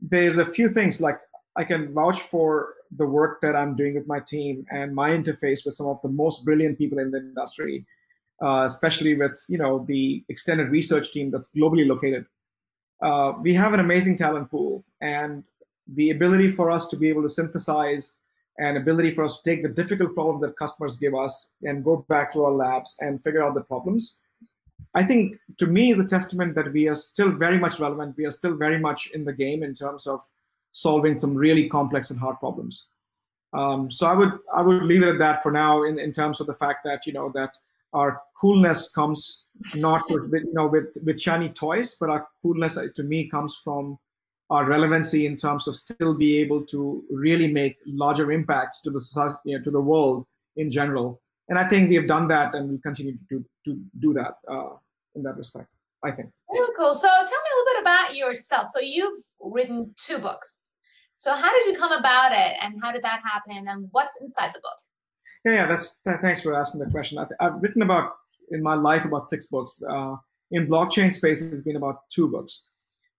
there's 0.00 0.38
a 0.38 0.44
few 0.44 0.68
things 0.68 1.00
like 1.00 1.18
I 1.56 1.64
can 1.64 1.92
vouch 1.92 2.20
for 2.20 2.74
the 2.96 3.06
work 3.06 3.40
that 3.40 3.56
I'm 3.56 3.76
doing 3.76 3.94
with 3.94 4.06
my 4.06 4.20
team 4.20 4.64
and 4.70 4.94
my 4.94 5.10
interface 5.10 5.64
with 5.64 5.74
some 5.74 5.86
of 5.86 6.00
the 6.02 6.08
most 6.08 6.44
brilliant 6.44 6.78
people 6.78 6.98
in 6.98 7.10
the 7.10 7.18
industry, 7.18 7.84
uh, 8.42 8.64
especially 8.66 9.14
with 9.14 9.38
you 9.48 9.58
know 9.58 9.84
the 9.86 10.24
extended 10.28 10.68
research 10.68 11.12
team 11.12 11.30
that's 11.30 11.50
globally 11.50 11.86
located. 11.86 12.26
Uh, 13.00 13.34
we 13.40 13.52
have 13.54 13.74
an 13.74 13.80
amazing 13.80 14.16
talent 14.16 14.50
pool, 14.50 14.84
and 15.00 15.48
the 15.88 16.10
ability 16.10 16.48
for 16.48 16.70
us 16.70 16.86
to 16.88 16.96
be 16.96 17.08
able 17.08 17.22
to 17.22 17.28
synthesize 17.28 18.18
and 18.58 18.76
ability 18.76 19.10
for 19.10 19.24
us 19.24 19.38
to 19.38 19.50
take 19.50 19.62
the 19.62 19.68
difficult 19.68 20.14
problem 20.14 20.40
that 20.40 20.56
customers 20.56 20.96
give 20.96 21.14
us 21.14 21.52
and 21.62 21.84
go 21.84 22.04
back 22.08 22.32
to 22.32 22.44
our 22.44 22.52
labs 22.52 22.96
and 23.00 23.22
figure 23.22 23.42
out 23.42 23.54
the 23.54 23.60
problems. 23.60 24.20
I 24.94 25.02
think 25.02 25.36
to 25.58 25.66
me 25.66 25.92
is 25.92 25.98
a 25.98 26.06
testament 26.06 26.54
that 26.54 26.72
we 26.72 26.88
are 26.88 26.94
still 26.94 27.30
very 27.30 27.58
much 27.58 27.78
relevant. 27.78 28.16
We 28.16 28.24
are 28.24 28.30
still 28.30 28.56
very 28.56 28.78
much 28.78 29.10
in 29.12 29.24
the 29.24 29.32
game 29.32 29.62
in 29.62 29.74
terms 29.74 30.06
of 30.06 30.20
solving 30.72 31.18
some 31.18 31.34
really 31.34 31.68
complex 31.68 32.10
and 32.10 32.18
hard 32.18 32.38
problems. 32.38 32.88
Um, 33.52 33.90
so 33.90 34.06
I 34.06 34.14
would 34.14 34.32
I 34.54 34.62
would 34.62 34.82
leave 34.82 35.02
it 35.02 35.08
at 35.08 35.18
that 35.18 35.42
for 35.42 35.52
now 35.52 35.84
in, 35.84 35.98
in 35.98 36.12
terms 36.12 36.40
of 36.40 36.46
the 36.46 36.54
fact 36.54 36.82
that 36.84 37.06
you 37.06 37.12
know 37.12 37.30
that 37.34 37.56
our 37.92 38.20
coolness 38.38 38.90
comes 38.90 39.46
not 39.76 40.02
with 40.10 40.30
you 40.32 40.52
know 40.52 40.66
with 40.66 40.96
with 41.04 41.20
shiny 41.20 41.48
toys, 41.48 41.96
but 41.98 42.10
our 42.10 42.26
coolness 42.42 42.78
to 42.94 43.02
me 43.02 43.28
comes 43.28 43.60
from 43.64 43.98
our 44.50 44.64
relevancy 44.64 45.26
in 45.26 45.36
terms 45.36 45.66
of 45.66 45.74
still 45.74 46.14
be 46.14 46.38
able 46.38 46.64
to 46.64 47.02
really 47.10 47.52
make 47.52 47.76
larger 47.86 48.30
impacts 48.30 48.80
to 48.80 48.90
the 48.90 49.00
society, 49.00 49.50
you 49.50 49.58
know, 49.58 49.64
to 49.64 49.70
the 49.70 49.80
world 49.80 50.26
in 50.56 50.70
general. 50.70 51.20
And 51.48 51.58
I 51.58 51.68
think 51.68 51.88
we 51.88 51.96
have 51.96 52.06
done 52.06 52.26
that, 52.28 52.54
and 52.54 52.70
we 52.70 52.78
continue 52.78 53.16
to 53.16 53.24
do, 53.28 53.44
to 53.64 53.80
do 54.00 54.12
that 54.14 54.38
uh, 54.48 54.76
in 55.14 55.22
that 55.22 55.36
respect. 55.36 55.68
I 56.04 56.10
think. 56.10 56.30
Really 56.50 56.72
cool. 56.76 56.94
So 56.94 57.08
tell 57.08 57.24
me 57.24 57.26
a 57.26 57.56
little 57.56 57.72
bit 57.74 57.80
about 57.80 58.14
yourself. 58.14 58.68
So 58.68 58.80
you've 58.80 59.20
written 59.40 59.92
two 59.96 60.18
books. 60.18 60.76
So 61.16 61.34
how 61.34 61.50
did 61.50 61.66
you 61.66 61.74
come 61.78 61.92
about 61.92 62.32
it, 62.32 62.56
and 62.60 62.74
how 62.82 62.92
did 62.92 63.02
that 63.02 63.20
happen, 63.24 63.66
and 63.68 63.88
what's 63.92 64.20
inside 64.20 64.50
the 64.54 64.60
book? 64.60 64.78
Yeah, 65.46 65.52
yeah. 65.52 65.66
That's 65.66 66.00
thanks 66.20 66.42
for 66.42 66.54
asking 66.54 66.80
the 66.80 66.90
question. 66.90 67.18
I 67.18 67.26
have 67.40 67.62
written 67.62 67.82
about 67.82 68.14
in 68.50 68.62
my 68.62 68.74
life 68.74 69.04
about 69.04 69.28
six 69.28 69.46
books. 69.46 69.80
Uh, 69.88 70.16
in 70.50 70.66
blockchain 70.66 71.14
space, 71.14 71.40
it's 71.40 71.62
been 71.62 71.76
about 71.76 72.08
two 72.10 72.28
books. 72.28 72.66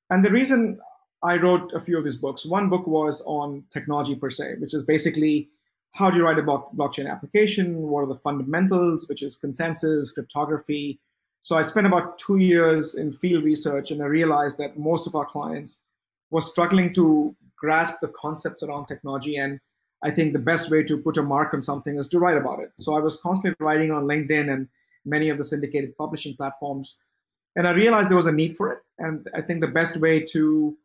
And 0.10 0.24
the 0.24 0.30
reason 0.30 0.78
I 1.24 1.38
wrote 1.38 1.72
a 1.74 1.80
few 1.80 1.98
of 1.98 2.04
these 2.04 2.18
books. 2.18 2.46
One 2.46 2.70
book 2.70 2.86
was 2.86 3.22
on 3.26 3.64
technology 3.72 4.16
per 4.16 4.30
se, 4.30 4.56
which 4.60 4.74
is 4.74 4.84
basically 4.84 5.50
how 5.94 6.10
do 6.10 6.18
you 6.18 6.24
write 6.24 6.38
a 6.38 6.44
blockchain 6.44 7.10
application? 7.10 7.78
What 7.78 8.02
are 8.02 8.08
the 8.08 8.16
fundamentals, 8.16 9.08
which 9.08 9.24
is 9.24 9.38
consensus, 9.38 10.12
cryptography? 10.12 11.00
So 11.42 11.56
I 11.56 11.62
spent 11.62 11.88
about 11.88 12.20
two 12.20 12.38
years 12.38 12.96
in 12.96 13.14
field 13.14 13.46
research, 13.46 13.90
and 13.90 14.02
I 14.04 14.06
realized 14.06 14.58
that 14.58 14.78
most 14.78 15.08
of 15.08 15.16
our 15.16 15.26
clients 15.26 15.82
were 16.30 16.42
struggling 16.42 16.94
to 16.96 17.34
grasp 17.56 17.96
the 18.02 18.10
concepts 18.10 18.64
around 18.64 18.86
technology. 18.86 19.38
And 19.38 19.60
I 20.04 20.12
think 20.12 20.34
the 20.34 20.40
best 20.40 20.70
way 20.70 20.84
to 20.84 20.98
put 20.98 21.18
a 21.18 21.24
mark 21.24 21.54
on 21.54 21.62
something 21.62 21.98
is 21.98 22.08
to 22.10 22.20
write 22.20 22.38
about 22.38 22.60
it. 22.60 22.72
So 22.78 22.96
I 22.96 23.00
was 23.00 23.18
constantly 23.22 23.66
writing 23.66 23.92
on 23.92 24.04
LinkedIn 24.04 24.52
and 24.52 24.68
many 25.06 25.30
of 25.30 25.38
the 25.38 25.46
syndicated 25.46 25.98
publishing 25.98 26.36
platforms. 26.36 27.00
And 27.56 27.68
I 27.68 27.72
realized 27.72 28.10
there 28.10 28.18
was 28.18 28.28
a 28.28 28.32
need 28.32 28.56
for 28.56 28.72
it. 28.74 28.80
And 29.00 29.28
I 29.34 29.42
think 29.42 29.62
the 29.62 29.68
best 29.68 29.98
way 29.98 30.20
to 30.34 30.78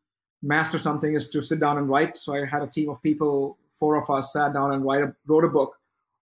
master 0.43 0.79
something 0.79 1.15
is 1.15 1.29
to 1.31 1.43
sit 1.43 1.61
down 1.61 1.79
and 1.79 1.89
write. 1.89 2.17
So 2.17 2.35
I 2.35 2.47
had 2.47 2.63
a 2.63 2.67
team 2.67 2.89
of 2.89 3.03
people 3.03 3.59
four 3.71 3.97
of 3.97 4.09
us 4.11 4.33
sat 4.33 4.53
down 4.53 4.73
and 4.73 4.85
write 4.85 5.03
a, 5.03 5.15
wrote 5.27 5.45
a 5.45 5.49
book 5.49 5.77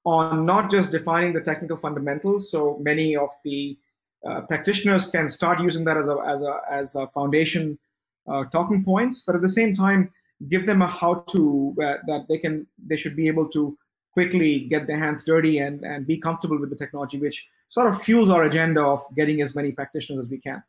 on 0.05 0.47
not 0.47 0.71
just 0.71 0.91
defining 0.91 1.35
the 1.35 1.41
technical 1.41 1.77
fundamentals. 1.77 2.51
So 2.51 2.79
many 2.81 3.17
of 3.17 3.31
the 3.45 3.79
uh, 4.27 4.41
practitioners 4.43 5.11
can 5.11 5.29
start 5.29 5.61
using 5.61 5.85
that 5.85 5.97
as 5.97 6.09
a 6.09 6.17
as 6.27 6.43
a 6.43 6.61
as 6.71 6.95
a 6.95 7.07
foundation 7.09 7.79
uh, 8.27 8.45
talking 8.45 8.85
points, 8.85 9.21
but 9.21 9.35
at 9.35 9.43
the 9.43 9.49
same 9.49 9.75
time 9.75 10.11
give 10.49 10.67
them 10.67 10.83
a 10.83 10.87
how-to 10.87 11.75
uh, 11.83 11.97
that 12.07 12.27
they 12.29 12.39
can 12.39 12.67
they 12.87 12.97
should 12.97 13.17
be 13.17 13.29
able 13.29 13.49
to 13.49 13.77
quickly 14.13 14.61
get 14.61 14.87
their 14.87 14.99
hands 14.99 15.25
dirty 15.25 15.59
and 15.59 15.85
and 15.85 16.07
be 16.07 16.19
comfortable 16.19 16.59
with 16.59 16.71
the 16.71 16.77
technology, 16.77 17.19
which 17.19 17.49
sort 17.69 17.89
of 17.89 18.03
fuels 18.03 18.31
our 18.31 18.45
agenda 18.45 18.83
of 18.83 19.01
getting 19.15 19.41
as 19.41 19.55
many 19.55 19.73
practitioners 19.73 20.19
as 20.19 20.31
we 20.31 20.39
can. 20.39 20.63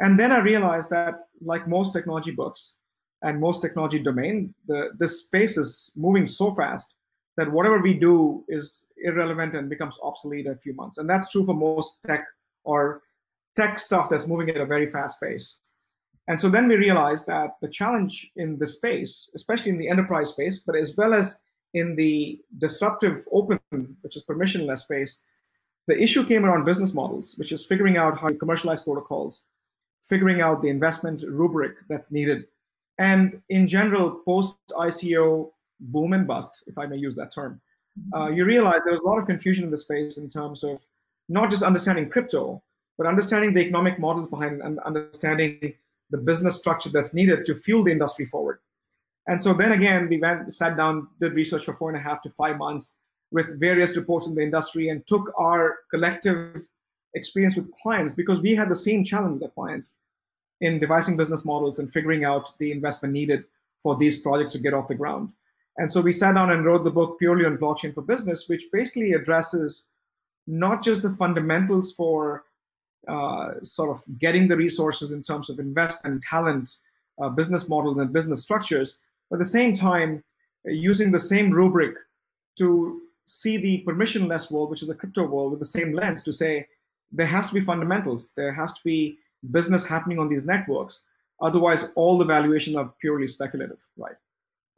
And 0.00 0.18
then 0.18 0.32
I 0.32 0.38
realized 0.38 0.90
that, 0.90 1.28
like 1.40 1.68
most 1.68 1.92
technology 1.92 2.32
books, 2.32 2.78
and 3.22 3.40
most 3.40 3.62
technology 3.62 3.98
domain, 3.98 4.54
the 4.66 4.90
this 4.98 5.24
space 5.24 5.56
is 5.56 5.90
moving 5.96 6.26
so 6.26 6.52
fast 6.52 6.94
that 7.36 7.50
whatever 7.50 7.80
we 7.80 7.94
do 7.94 8.44
is 8.48 8.92
irrelevant 9.02 9.54
and 9.54 9.68
becomes 9.68 9.98
obsolete 10.02 10.46
in 10.46 10.52
a 10.52 10.56
few 10.56 10.74
months. 10.74 10.98
And 10.98 11.08
that's 11.08 11.30
true 11.30 11.44
for 11.44 11.54
most 11.54 12.04
tech 12.06 12.24
or 12.62 13.02
tech 13.56 13.78
stuff 13.78 14.08
that's 14.08 14.28
moving 14.28 14.50
at 14.50 14.58
a 14.58 14.66
very 14.66 14.86
fast 14.86 15.20
pace. 15.20 15.60
And 16.28 16.40
so 16.40 16.48
then 16.48 16.68
we 16.68 16.76
realized 16.76 17.26
that 17.26 17.56
the 17.60 17.68
challenge 17.68 18.32
in 18.36 18.56
the 18.58 18.66
space, 18.66 19.30
especially 19.34 19.70
in 19.70 19.78
the 19.78 19.88
enterprise 19.88 20.30
space, 20.30 20.62
but 20.66 20.76
as 20.76 20.96
well 20.96 21.12
as 21.12 21.40
in 21.74 21.96
the 21.96 22.40
disruptive 22.58 23.26
open, 23.30 23.60
which 24.00 24.16
is 24.16 24.24
permissionless 24.24 24.80
space, 24.80 25.22
the 25.86 26.00
issue 26.00 26.24
came 26.24 26.44
around 26.46 26.64
business 26.64 26.94
models, 26.94 27.34
which 27.36 27.52
is 27.52 27.64
figuring 27.66 27.98
out 27.98 28.18
how 28.18 28.28
to 28.28 28.34
commercialize 28.34 28.80
protocols, 28.80 29.44
figuring 30.02 30.40
out 30.40 30.62
the 30.62 30.68
investment 30.68 31.22
rubric 31.28 31.76
that's 31.88 32.10
needed 32.10 32.46
and 32.98 33.40
in 33.48 33.66
general, 33.66 34.22
post 34.24 34.56
ICO 34.70 35.50
boom 35.80 36.12
and 36.12 36.26
bust, 36.26 36.62
if 36.66 36.78
I 36.78 36.86
may 36.86 36.96
use 36.96 37.14
that 37.16 37.32
term, 37.32 37.60
uh, 38.12 38.26
mm-hmm. 38.26 38.36
you 38.36 38.44
realize 38.44 38.80
there 38.84 38.92
was 38.92 39.00
a 39.00 39.06
lot 39.06 39.18
of 39.18 39.26
confusion 39.26 39.64
in 39.64 39.70
the 39.70 39.76
space 39.76 40.18
in 40.18 40.28
terms 40.28 40.62
of 40.62 40.80
not 41.28 41.50
just 41.50 41.62
understanding 41.62 42.08
crypto, 42.08 42.62
but 42.96 43.06
understanding 43.06 43.52
the 43.52 43.60
economic 43.60 43.98
models 43.98 44.28
behind 44.28 44.62
and 44.62 44.78
understanding 44.80 45.74
the 46.10 46.18
business 46.18 46.58
structure 46.58 46.90
that's 46.90 47.14
needed 47.14 47.44
to 47.46 47.54
fuel 47.54 47.84
the 47.84 47.92
industry 47.92 48.26
forward. 48.26 48.58
And 49.26 49.42
so 49.42 49.54
then 49.54 49.72
again, 49.72 50.08
we 50.08 50.18
went, 50.18 50.52
sat 50.52 50.76
down, 50.76 51.08
did 51.20 51.34
research 51.34 51.64
for 51.64 51.72
four 51.72 51.88
and 51.88 51.96
a 51.96 52.00
half 52.00 52.20
to 52.22 52.30
five 52.30 52.58
months 52.58 52.98
with 53.32 53.58
various 53.58 53.96
reports 53.96 54.26
in 54.26 54.34
the 54.34 54.42
industry 54.42 54.88
and 54.88 55.06
took 55.06 55.32
our 55.38 55.78
collective 55.90 56.62
experience 57.14 57.56
with 57.56 57.72
clients 57.82 58.12
because 58.12 58.40
we 58.40 58.54
had 58.54 58.68
the 58.68 58.76
same 58.76 59.02
challenge 59.02 59.40
with 59.40 59.42
the 59.42 59.54
clients 59.54 59.94
in 60.60 60.78
devising 60.78 61.16
business 61.16 61.44
models 61.44 61.78
and 61.78 61.90
figuring 61.92 62.24
out 62.24 62.50
the 62.58 62.70
investment 62.70 63.12
needed 63.12 63.44
for 63.82 63.96
these 63.96 64.20
projects 64.20 64.52
to 64.52 64.58
get 64.58 64.74
off 64.74 64.88
the 64.88 64.94
ground. 64.94 65.30
And 65.78 65.90
so 65.90 66.00
we 66.00 66.12
sat 66.12 66.34
down 66.34 66.50
and 66.50 66.64
wrote 66.64 66.84
the 66.84 66.90
book 66.90 67.18
purely 67.18 67.44
on 67.44 67.58
blockchain 67.58 67.94
for 67.94 68.02
business, 68.02 68.48
which 68.48 68.66
basically 68.72 69.12
addresses 69.12 69.88
not 70.46 70.82
just 70.82 71.02
the 71.02 71.10
fundamentals 71.10 71.92
for 71.92 72.44
uh, 73.08 73.54
sort 73.62 73.90
of 73.90 74.02
getting 74.18 74.48
the 74.48 74.56
resources 74.56 75.12
in 75.12 75.22
terms 75.22 75.50
of 75.50 75.58
investment, 75.58 76.22
talent, 76.22 76.76
uh, 77.20 77.28
business 77.28 77.68
models, 77.68 77.98
and 77.98 78.12
business 78.12 78.42
structures, 78.42 78.98
but 79.30 79.36
at 79.36 79.40
the 79.40 79.46
same 79.46 79.74
time, 79.74 80.22
uh, 80.68 80.72
using 80.72 81.10
the 81.10 81.18
same 81.18 81.50
rubric 81.50 81.96
to 82.56 83.00
see 83.26 83.56
the 83.56 83.84
permissionless 83.86 84.50
world, 84.50 84.70
which 84.70 84.82
is 84.82 84.88
the 84.88 84.94
crypto 84.94 85.26
world, 85.26 85.50
with 85.50 85.60
the 85.60 85.66
same 85.66 85.92
lens 85.92 86.22
to 86.22 86.32
say 86.32 86.66
there 87.12 87.26
has 87.26 87.48
to 87.48 87.54
be 87.54 87.60
fundamentals, 87.60 88.30
there 88.36 88.52
has 88.52 88.72
to 88.72 88.80
be 88.84 89.18
business 89.50 89.84
happening 89.84 90.18
on 90.18 90.28
these 90.28 90.44
networks. 90.44 91.00
Otherwise, 91.40 91.92
all 91.94 92.18
the 92.18 92.24
valuations 92.24 92.76
are 92.76 92.92
purely 93.00 93.26
speculative, 93.26 93.86
right? 93.96 94.16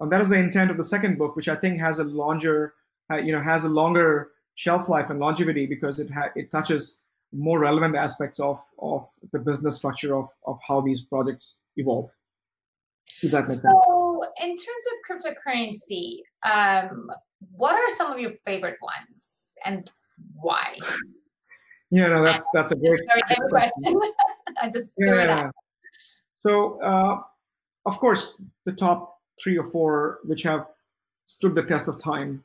And 0.00 0.10
that 0.12 0.20
is 0.20 0.28
the 0.28 0.38
intent 0.38 0.70
of 0.70 0.76
the 0.76 0.84
second 0.84 1.18
book, 1.18 1.36
which 1.36 1.48
I 1.48 1.56
think 1.56 1.80
has 1.80 1.98
a 1.98 2.04
longer, 2.04 2.74
you 3.22 3.32
know, 3.32 3.40
has 3.40 3.64
a 3.64 3.68
longer 3.68 4.30
shelf 4.54 4.88
life 4.88 5.10
and 5.10 5.20
longevity 5.20 5.66
because 5.66 6.00
it 6.00 6.10
ha- 6.10 6.32
it 6.34 6.50
touches 6.50 7.02
more 7.32 7.58
relevant 7.58 7.96
aspects 7.96 8.40
of 8.40 8.58
of 8.80 9.04
the 9.32 9.38
business 9.38 9.76
structure 9.76 10.16
of 10.16 10.28
of 10.46 10.58
how 10.66 10.80
these 10.80 11.02
projects 11.02 11.58
evolve. 11.76 12.10
Does 13.20 13.30
that 13.32 13.42
make 13.42 13.48
so, 13.48 13.54
sense? 13.54 14.06
in 14.42 14.50
terms 14.50 14.84
of 14.92 15.34
cryptocurrency, 15.46 16.18
um, 16.44 17.10
what 17.56 17.74
are 17.74 17.96
some 17.96 18.12
of 18.12 18.18
your 18.18 18.32
favorite 18.44 18.78
ones 18.82 19.56
and 19.64 19.90
why? 20.34 20.76
Yeah, 21.90 22.08
no, 22.08 22.24
that's 22.24 22.44
that's 22.52 22.72
a 22.72 22.74
great, 22.74 23.00
very 23.06 23.48
question. 23.48 24.00
I 24.60 24.68
just 24.68 24.96
threw 24.96 25.20
it 25.20 25.30
out. 25.30 25.54
So, 26.34 26.80
uh, 26.80 27.20
of 27.86 27.98
course, 27.98 28.40
the 28.64 28.72
top 28.72 29.20
three 29.40 29.56
or 29.56 29.62
four 29.62 30.18
which 30.24 30.42
have 30.42 30.66
stood 31.26 31.54
the 31.54 31.62
test 31.62 31.86
of 31.86 32.02
time, 32.02 32.42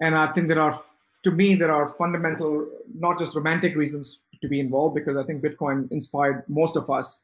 and 0.00 0.16
I 0.16 0.30
think 0.32 0.48
there 0.48 0.60
are, 0.60 0.80
to 1.22 1.30
me, 1.30 1.54
there 1.54 1.72
are 1.72 1.88
fundamental, 1.88 2.66
not 2.94 3.18
just 3.18 3.34
romantic 3.34 3.76
reasons 3.76 4.24
to 4.40 4.48
be 4.48 4.60
involved, 4.60 4.94
because 4.94 5.16
I 5.16 5.24
think 5.24 5.42
Bitcoin 5.42 5.90
inspired 5.92 6.44
most 6.48 6.76
of 6.76 6.88
us. 6.88 7.22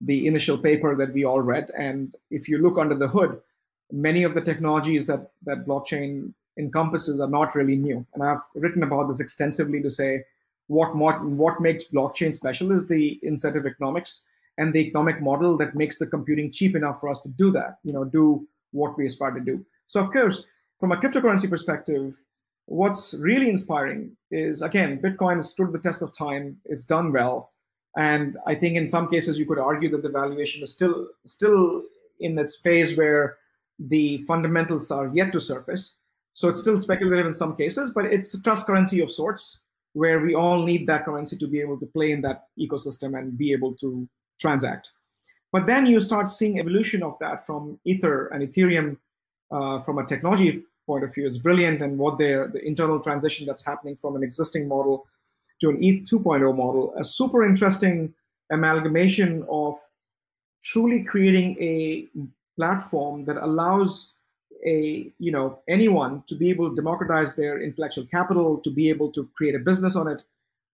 The 0.00 0.28
initial 0.28 0.56
paper 0.56 0.94
that 0.94 1.12
we 1.12 1.24
all 1.24 1.40
read, 1.40 1.70
and 1.76 2.14
if 2.30 2.48
you 2.48 2.58
look 2.58 2.78
under 2.78 2.94
the 2.94 3.08
hood, 3.08 3.40
many 3.90 4.22
of 4.22 4.32
the 4.32 4.40
technologies 4.40 5.06
that 5.06 5.32
that 5.42 5.66
blockchain 5.66 6.32
encompasses 6.56 7.20
are 7.20 7.28
not 7.28 7.54
really 7.54 7.74
new. 7.74 8.06
And 8.14 8.22
I've 8.22 8.42
written 8.54 8.84
about 8.84 9.08
this 9.08 9.18
extensively 9.18 9.82
to 9.82 9.90
say 9.90 10.24
what 10.68 10.94
what 10.94 11.60
makes 11.60 11.84
blockchain 11.84 12.34
special 12.34 12.72
is 12.72 12.86
the 12.86 13.18
incentive 13.22 13.66
economics 13.66 14.26
and 14.58 14.72
the 14.72 14.80
economic 14.80 15.20
model 15.20 15.56
that 15.56 15.74
makes 15.74 15.98
the 15.98 16.06
computing 16.06 16.50
cheap 16.50 16.76
enough 16.76 17.00
for 17.00 17.08
us 17.08 17.20
to 17.20 17.28
do 17.28 17.50
that 17.50 17.78
you 17.82 17.92
know 17.92 18.04
do 18.04 18.46
what 18.72 18.96
we 18.96 19.06
aspire 19.06 19.32
to 19.32 19.40
do 19.40 19.64
so 19.86 19.98
of 19.98 20.12
course 20.12 20.44
from 20.78 20.92
a 20.92 20.96
cryptocurrency 20.96 21.48
perspective 21.48 22.18
what's 22.68 23.14
really 23.14 23.48
inspiring 23.48 24.14
is 24.30 24.60
again 24.60 25.00
bitcoin 25.00 25.42
stood 25.42 25.72
the 25.72 25.78
test 25.78 26.02
of 26.02 26.16
time. 26.16 26.56
It's 26.66 26.84
done 26.84 27.12
well. 27.12 27.52
And 27.96 28.36
i 28.46 28.54
think 28.54 28.76
in 28.76 28.86
some 28.88 29.08
cases 29.08 29.38
you 29.38 29.46
could 29.46 29.58
argue 29.58 29.90
that 29.90 30.02
the 30.02 30.10
valuation 30.20 30.62
is 30.62 30.72
still 30.72 31.08
still 31.24 31.82
in 32.20 32.38
its 32.38 32.56
phase 32.56 32.96
where 32.96 33.38
the 33.78 34.18
fundamentals 34.18 34.90
are 34.90 35.10
yet 35.14 35.32
to 35.32 35.40
surface. 35.40 35.96
So 36.34 36.48
it's 36.48 36.60
still 36.60 36.78
speculative 36.78 37.26
in 37.26 37.32
some 37.32 37.56
cases 37.56 37.90
but 37.94 38.04
it's 38.04 38.34
a 38.34 38.42
trust 38.42 38.66
currency 38.66 39.00
of 39.00 39.10
sorts 39.10 39.62
where 39.94 40.20
we 40.20 40.34
all 40.34 40.62
need 40.62 40.86
that 40.86 41.06
currency 41.06 41.36
to 41.38 41.46
be 41.46 41.60
able 41.60 41.80
to 41.80 41.86
play 41.86 42.12
in 42.12 42.20
that 42.20 42.48
ecosystem 42.58 43.18
and 43.18 43.38
be 43.38 43.50
able 43.50 43.74
to 43.76 44.06
transact. 44.38 44.90
But 45.52 45.66
then 45.66 45.86
you 45.86 45.98
start 46.00 46.28
seeing 46.28 46.60
evolution 46.60 47.02
of 47.02 47.16
that 47.20 47.46
from 47.46 47.80
Ether 47.84 48.26
and 48.28 48.42
Ethereum 48.42 48.98
uh, 49.50 49.78
from 49.78 49.96
a 49.98 50.04
technology 50.04 50.62
point 50.88 51.04
of 51.04 51.14
view 51.14 51.26
is 51.26 51.38
brilliant 51.38 51.82
and 51.82 51.98
what 51.98 52.18
they're, 52.18 52.48
the 52.48 52.62
internal 52.66 52.98
transition 53.00 53.46
that's 53.46 53.64
happening 53.64 53.94
from 53.94 54.16
an 54.16 54.22
existing 54.24 54.66
model 54.66 55.06
to 55.60 55.68
an 55.70 55.76
ETH 55.82 56.00
2.0 56.08 56.56
model, 56.56 56.94
a 56.98 57.04
super 57.04 57.46
interesting 57.46 58.12
amalgamation 58.50 59.44
of 59.48 59.74
truly 60.62 61.02
creating 61.04 61.56
a 61.60 62.08
platform 62.56 63.24
that 63.24 63.36
allows 63.36 64.14
a 64.66 65.12
you 65.18 65.30
know 65.30 65.60
anyone 65.68 66.22
to 66.26 66.34
be 66.34 66.50
able 66.50 66.68
to 66.68 66.74
democratize 66.74 67.36
their 67.36 67.60
intellectual 67.60 68.04
capital 68.06 68.58
to 68.58 68.70
be 68.70 68.88
able 68.88 69.10
to 69.12 69.28
create 69.36 69.54
a 69.54 69.58
business 69.70 69.94
on 69.94 70.08
it 70.08 70.24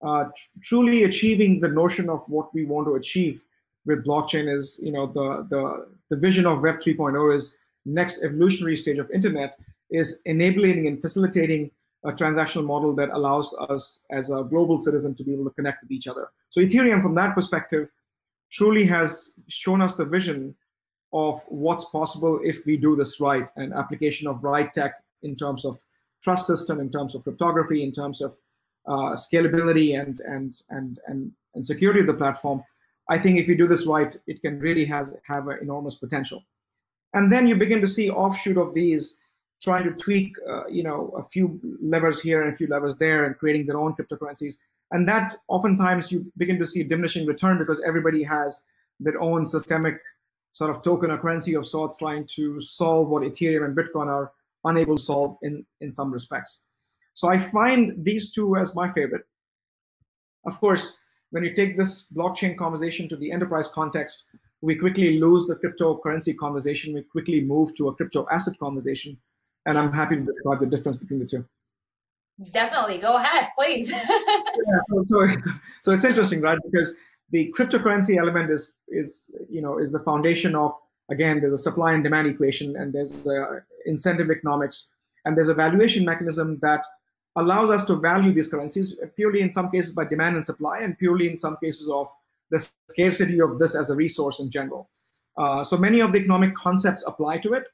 uh, 0.03 0.25
truly 0.63 1.05
achieving 1.05 1.61
the 1.61 1.69
notion 1.69 2.09
of 2.09 2.27
what 2.29 2.53
we 2.55 2.65
want 2.65 2.87
to 2.87 2.95
achieve 2.95 3.45
with 3.85 4.07
blockchain 4.07 4.55
is 4.55 4.81
you 4.83 4.93
know 4.93 5.07
the 5.07 5.47
the 5.51 5.87
the 6.11 6.17
vision 6.17 6.47
of 6.47 6.63
web 6.63 6.77
3.0 6.77 7.37
is 7.37 7.57
next 7.85 8.23
evolutionary 8.23 8.77
stage 8.77 8.99
of 8.99 9.11
internet 9.11 9.59
is 9.99 10.23
enabling 10.25 10.87
and 10.87 11.01
facilitating 11.01 11.71
a 12.05 12.13
transactional 12.13 12.67
model 12.67 12.95
that 12.95 13.11
allows 13.11 13.55
us 13.71 14.05
as 14.11 14.31
a 14.31 14.45
global 14.45 14.81
citizen 14.81 15.15
to 15.15 15.25
be 15.25 15.33
able 15.33 15.45
to 15.45 15.55
connect 15.59 15.83
with 15.83 15.91
each 15.91 16.07
other 16.07 16.29
so 16.51 16.61
ethereum 16.61 17.03
from 17.03 17.15
that 17.15 17.35
perspective 17.35 17.91
truly 18.51 18.85
has 18.85 19.33
shown 19.49 19.81
us 19.81 19.97
the 19.97 20.05
vision 20.05 20.55
of 21.13 21.43
what's 21.49 21.85
possible 21.87 22.41
if 22.43 22.67
we 22.67 22.77
do 22.77 22.97
this 22.97 23.21
right 23.21 23.49
and 23.57 23.73
application 23.73 24.27
of 24.27 24.43
right 24.43 24.73
tech 24.73 24.95
in 25.23 25.37
terms 25.37 25.65
of 25.65 25.81
trust 26.23 26.47
system, 26.47 26.81
in 26.81 26.91
terms 26.91 27.15
of 27.15 27.23
cryptography, 27.23 27.83
in 27.83 27.93
terms 27.93 28.21
of 28.21 28.37
uh, 28.87 29.13
scalability 29.13 30.01
and, 30.01 30.21
and, 30.21 30.63
and, 30.71 30.99
and, 31.07 31.31
and 31.55 31.65
security 31.65 32.01
of 32.01 32.07
the 32.07 32.15
platform. 32.15 32.63
I 33.09 33.19
think 33.19 33.39
if 33.39 33.49
you 33.49 33.57
do 33.57 33.69
this 33.69 33.87
right, 33.87 34.17
it 34.27 34.41
can 34.41 34.59
really 34.59 34.85
has, 34.87 35.15
have 35.27 35.49
an 35.49 35.59
enormous 35.61 35.95
potential. 35.95 36.43
And 37.13 37.31
then 37.31 37.47
you 37.47 37.55
begin 37.55 37.81
to 37.81 37.87
see 37.87 38.11
offshoot 38.11 38.57
of 38.57 38.75
these 38.75 39.21
trying 39.65 39.85
to 39.85 39.93
tweak, 39.93 40.37
uh, 40.49 40.67
you 40.69 40.83
know, 40.83 41.13
a 41.17 41.23
few 41.23 41.59
levers 41.83 42.21
here 42.21 42.43
and 42.43 42.53
a 42.53 42.57
few 42.57 42.67
levers 42.67 42.99
there, 42.99 43.25
and 43.25 43.37
creating 43.39 43.67
their 43.67 43.79
own 43.79 43.95
cryptocurrencies. 43.95 44.59
And 44.93 45.09
that 45.09 45.37
oftentimes 45.49 46.13
you 46.13 46.31
begin 46.37 46.59
to 46.59 46.67
see 46.67 46.83
diminishing 46.85 47.27
return 47.27 47.59
because 47.59 47.81
everybody 47.85 48.23
has 48.23 48.65
their 49.01 49.21
own 49.21 49.45
systemic 49.45 49.97
sort 50.53 50.71
of 50.71 50.83
token 50.83 51.11
or 51.11 51.19
currency 51.19 51.55
of 51.55 51.67
sorts, 51.67 51.97
trying 51.97 52.27
to 52.37 52.61
solve 52.61 53.09
what 53.09 53.23
Ethereum 53.23 53.65
and 53.65 53.77
Bitcoin 53.77 54.07
are 54.07 54.33
unable 54.65 54.97
to 54.97 55.03
solve 55.03 55.37
in 55.43 55.65
in 55.81 55.91
some 55.91 56.13
respects. 56.13 56.61
So 57.15 57.29
I 57.29 57.39
find 57.39 58.05
these 58.05 58.31
two 58.31 58.57
as 58.57 58.75
my 58.75 58.89
favorite. 58.93 59.23
Of 60.47 60.61
course, 60.61 60.99
when 61.31 61.43
you 61.43 61.55
take 61.55 61.77
this 61.77 62.13
blockchain 62.13 62.57
conversation 62.57 63.09
to 63.09 63.17
the 63.17 63.33
enterprise 63.33 63.69
context, 63.69 64.25
we 64.61 64.75
quickly 64.75 65.19
lose 65.19 65.47
the 65.47 65.57
cryptocurrency 65.57 66.37
conversation. 66.37 66.95
We 66.95 67.03
quickly 67.03 67.41
move 67.41 67.75
to 67.77 67.89
a 67.89 67.95
crypto 67.95 68.27
asset 68.31 68.59
conversation. 68.59 69.19
And 69.67 69.79
I'm 69.79 69.93
happy 69.93 70.17
to 70.17 70.23
describe 70.23 70.61
the 70.61 70.67
difference 70.67 70.97
between 70.97 71.21
the 71.21 71.27
two. 71.27 71.45
Definitely. 72.53 72.99
Go 72.99 73.17
ahead, 73.17 73.49
please. 73.57 73.91
yeah, 73.93 74.81
so, 74.91 75.05
so, 75.09 75.27
so 75.83 75.93
it's 75.93 76.05
interesting, 76.05 76.41
right? 76.41 76.59
Because 76.65 76.99
the 77.31 77.53
cryptocurrency 77.57 78.17
element 78.17 78.51
is 78.51 78.77
is 78.89 79.35
you 79.49 79.61
know 79.61 79.79
is 79.79 79.93
the 79.93 79.99
foundation 80.01 80.55
of 80.55 80.73
again 81.11 81.41
there's 81.41 81.53
a 81.53 81.59
supply 81.59 81.93
and 81.93 82.05
demand 82.05 82.27
equation 82.29 82.77
and 82.77 82.93
there's 82.93 83.27
a 83.27 83.63
incentive 83.87 84.31
economics 84.31 84.93
and 85.25 85.37
there's 85.37 85.49
a 85.49 85.55
valuation 85.55 86.05
mechanism 86.05 86.59
that 86.61 86.85
allows 87.37 87.71
us 87.71 87.85
to 87.85 87.97
value 87.97 88.33
these 88.33 88.49
currencies 88.49 88.97
purely 89.17 89.41
in 89.41 89.51
some 89.51 89.71
cases 89.71 89.95
by 89.95 90.05
demand 90.05 90.37
and 90.37 90.45
supply 90.45 90.79
and 90.81 90.99
purely 90.99 91.29
in 91.29 91.37
some 91.37 91.57
cases 91.63 91.91
of 91.91 92.07
the 92.51 92.59
scarcity 92.89 93.41
of 93.41 93.59
this 93.59 93.75
as 93.75 93.91
a 93.91 93.97
resource 93.97 94.39
in 94.39 94.51
general. 94.51 94.89
Uh, 95.37 95.65
so 95.65 95.77
many 95.77 96.01
of 96.01 96.13
the 96.13 96.19
economic 96.19 96.55
concepts 96.55 97.03
apply 97.07 97.39
to 97.39 97.55
it. 97.55 97.67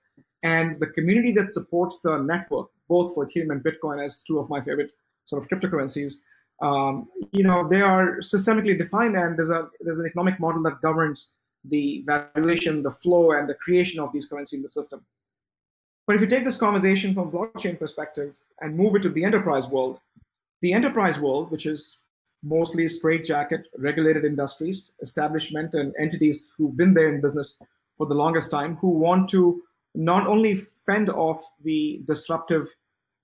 And 0.43 0.81
the 0.81 0.87
community 0.87 1.33
that 1.33 1.51
supports 1.51 2.01
the 2.01 2.19
network, 2.19 2.71
both 2.89 3.15
for 3.15 3.27
Ethereum 3.27 3.53
and 3.53 3.63
Bitcoin, 3.63 4.03
as 4.03 4.23
two 4.23 4.39
of 4.39 4.49
my 4.49 4.61
favorite 4.61 4.93
sort 5.25 5.43
of 5.43 5.49
cryptocurrencies, 5.49 6.15
um, 6.63 7.09
you 7.33 7.43
know, 7.43 7.67
they 7.67 7.81
are 7.81 8.19
systemically 8.19 8.77
defined, 8.77 9.17
and 9.17 9.39
there's 9.39 9.51
a 9.51 9.69
there's 9.81 9.99
an 9.99 10.07
economic 10.07 10.39
model 10.39 10.63
that 10.65 10.81
governs 10.83 11.35
the 11.65 12.05
valuation, 12.07 12.83
the 12.83 12.91
flow, 12.91 13.33
and 13.33 13.49
the 13.49 13.55
creation 13.55 14.01
of 14.01 14.13
these 14.13 14.27
currencies 14.27 14.59
in 14.59 14.63
the 14.63 14.69
system. 14.69 15.05
But 16.07 16.17
if 16.17 16.23
you 16.23 16.29
take 16.29 16.45
this 16.45 16.57
conversation 16.57 17.15
from 17.15 17.31
blockchain 17.31 17.79
perspective 17.79 18.37
and 18.61 18.77
move 18.77 18.97
it 18.97 19.03
to 19.03 19.11
the 19.11 19.25
enterprise 19.25 19.69
world, 19.69 20.01
the 20.61 20.73
enterprise 20.73 21.19
world, 21.19 21.51
which 21.51 21.67
is 21.67 22.03
mostly 22.43 22.89
straitjacket 22.89 23.69
regulated 23.79 24.25
industries, 24.25 24.93
establishment 25.03 25.75
and 25.75 25.95
entities 25.99 26.53
who've 26.57 26.77
been 26.77 26.95
there 26.95 27.15
in 27.15 27.21
business 27.21 27.59
for 27.97 28.07
the 28.07 28.15
longest 28.15 28.51
time, 28.51 28.77
who 28.77 28.89
want 28.89 29.29
to 29.31 29.63
not 29.95 30.27
only 30.27 30.55
fend 30.55 31.11
off 31.11 31.43
the 31.63 32.03
disruptive 32.07 32.69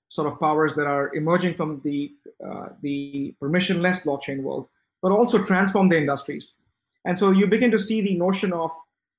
sort 0.08 0.32
of 0.32 0.38
powers 0.38 0.74
that 0.74 0.86
are 0.86 1.14
emerging 1.14 1.54
from 1.54 1.80
the 1.82 2.12
uh, 2.46 2.68
the 2.82 3.34
permissionless 3.40 4.04
blockchain 4.04 4.42
world, 4.42 4.68
but 5.02 5.12
also 5.12 5.42
transform 5.44 5.88
the 5.88 5.96
industries. 5.96 6.58
And 7.04 7.18
so 7.18 7.30
you 7.30 7.46
begin 7.46 7.70
to 7.70 7.78
see 7.78 8.00
the 8.00 8.16
notion 8.16 8.52
of 8.52 8.70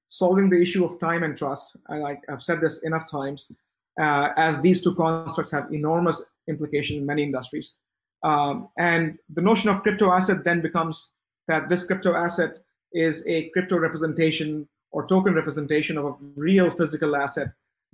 solving 0.08 0.50
the 0.50 0.62
issue 0.62 0.86
of 0.86 1.00
time 1.00 1.24
and 1.24 1.38
trust. 1.38 1.76
And 1.88 2.06
I, 2.06 2.20
have 2.30 2.42
said 2.42 2.62
this 2.62 2.84
enough 2.84 3.10
times, 3.10 3.52
uh, 4.00 4.30
as 4.38 4.60
these 4.62 4.82
two 4.82 4.96
constructs 4.96 5.52
have 5.52 5.72
enormous 5.74 6.32
implication 6.48 6.98
in 6.98 7.06
many 7.06 7.24
industries. 7.24 7.74
Um, 8.24 8.70
and 8.78 9.18
the 9.30 9.42
notion 9.42 9.70
of 9.70 9.84
crypto 9.84 10.12
asset 10.12 10.44
then 10.44 10.62
becomes 10.62 11.14
that 11.48 11.70
this 11.70 11.86
crypto 11.86 12.16
asset 12.16 12.58
is 12.94 13.26
a 13.28 13.50
crypto 13.50 13.78
representation 13.78 14.68
or 14.92 15.08
token 15.08 15.34
representation 15.34 15.98
of 15.98 16.06
a 16.06 16.16
real 16.36 16.70
physical 16.70 17.16
asset 17.16 17.50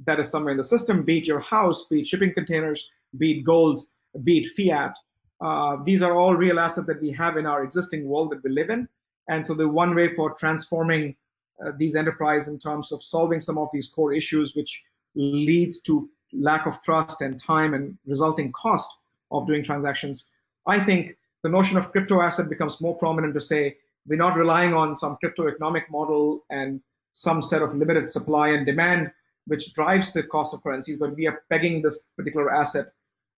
that 0.06 0.20
is 0.20 0.30
somewhere 0.30 0.52
in 0.52 0.58
the 0.58 0.64
system, 0.64 1.04
be 1.04 1.20
it 1.20 1.28
your 1.28 1.40
house, 1.40 1.86
be 1.88 2.00
it 2.00 2.08
shipping 2.08 2.34
containers, 2.34 2.90
be 3.18 3.40
it 3.40 3.44
gold, 3.44 3.80
be 4.24 4.40
it 4.40 4.48
fiat. 4.48 4.98
Uh, 5.42 5.78
these 5.84 6.02
are 6.02 6.16
all 6.16 6.36
real 6.36 6.60
assets 6.60 6.88
that 6.88 7.02
we 7.02 7.12
have 7.12 7.38
in 7.38 7.46
our 7.46 7.64
existing 7.64 8.08
world 8.08 8.32
that 8.32 8.44
we 8.44 8.50
live 8.50 8.70
in. 8.70 8.88
And 9.30 9.46
so 9.46 9.54
the 9.54 9.68
one 9.68 9.96
way 9.96 10.14
for 10.14 10.34
transforming 10.34 11.16
uh, 11.64 11.72
these 11.78 11.96
enterprise 11.96 12.48
in 12.48 12.60
terms 12.60 12.92
of 12.92 13.04
solving 13.04 13.40
some 13.40 13.58
of 13.58 13.70
these 13.72 13.88
core 13.88 14.14
issues, 14.14 14.56
which 14.56 14.84
leads 15.16 15.80
to 15.82 16.10
lack 16.34 16.66
of 16.66 16.82
trust 16.82 17.22
and 17.22 17.40
time 17.40 17.74
and 17.74 17.98
resulting 18.06 18.52
cost 18.52 18.98
of 19.32 19.46
doing 19.48 19.64
transactions. 19.64 20.30
I 20.66 20.80
think 20.80 21.16
the 21.44 21.50
notion 21.50 21.78
of 21.78 21.92
crypto 21.92 22.22
asset 22.22 22.50
becomes 22.50 22.82
more 22.82 22.98
prominent 22.98 23.34
to 23.36 23.42
say 23.42 23.78
we're 24.08 24.16
not 24.16 24.38
relying 24.38 24.74
on 24.74 24.96
some 24.96 25.18
crypto 25.18 25.48
economic 25.48 25.90
model 25.90 26.44
and 26.50 26.82
some 27.12 27.42
set 27.42 27.62
of 27.62 27.76
limited 27.76 28.10
supply 28.10 28.50
and 28.50 28.66
demand 28.66 29.12
which 29.46 29.74
drives 29.74 30.14
the 30.14 30.24
cost 30.24 30.54
of 30.54 30.64
currencies, 30.64 30.98
but 30.98 31.16
we 31.16 31.28
are 31.28 31.44
pegging 31.50 31.82
this 31.82 32.10
particular 32.18 32.54
asset 32.54 32.88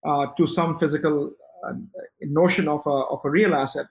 uh, 0.06 0.28
to 0.38 0.46
some 0.46 0.78
physical 0.78 1.32
uh, 1.68 1.74
notion 2.22 2.68
of 2.68 2.86
a, 2.86 2.90
of 2.90 3.22
a 3.26 3.30
real 3.30 3.56
asset. 3.56 3.88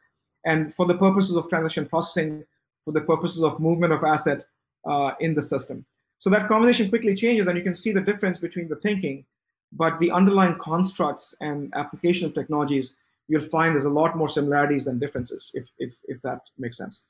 And 0.47 0.73
for 0.73 0.87
the 0.87 0.97
purposes 0.97 1.37
of 1.37 1.49
transaction 1.49 1.87
processing, 1.87 2.45
for 2.85 2.93
the 2.93 3.01
purposes 3.01 3.43
of 3.43 3.59
movement 3.59 3.93
of 3.93 4.05
asset 4.05 4.45
uh, 4.87 5.13
in 5.19 5.35
the 5.35 5.43
system. 5.43 5.85
So 6.19 6.31
that 6.31 6.49
conversation 6.49 6.89
quickly 6.89 7.15
changes, 7.17 7.47
and 7.47 7.59
you 7.59 7.65
can 7.65 7.75
see 7.75 7.93
the 7.93 8.01
difference 8.01 8.39
between 8.39 8.69
the 8.69 8.77
thinking 8.77 9.25
but 9.75 9.99
the 9.99 10.11
underlying 10.11 10.57
constructs 10.59 11.35
and 11.41 11.73
application 11.75 12.27
of 12.27 12.35
technologies, 12.35 12.97
you'll 13.29 13.41
find 13.41 13.75
there's 13.75 13.85
a 13.85 13.91
lot 13.91 14.17
more 14.17 14.29
similarities 14.29 14.85
than 14.85 14.99
differences, 14.99 15.51
if, 15.55 15.69
if, 15.79 15.95
if 16.05 16.21
that 16.23 16.41
makes 16.59 16.77
sense. 16.77 17.07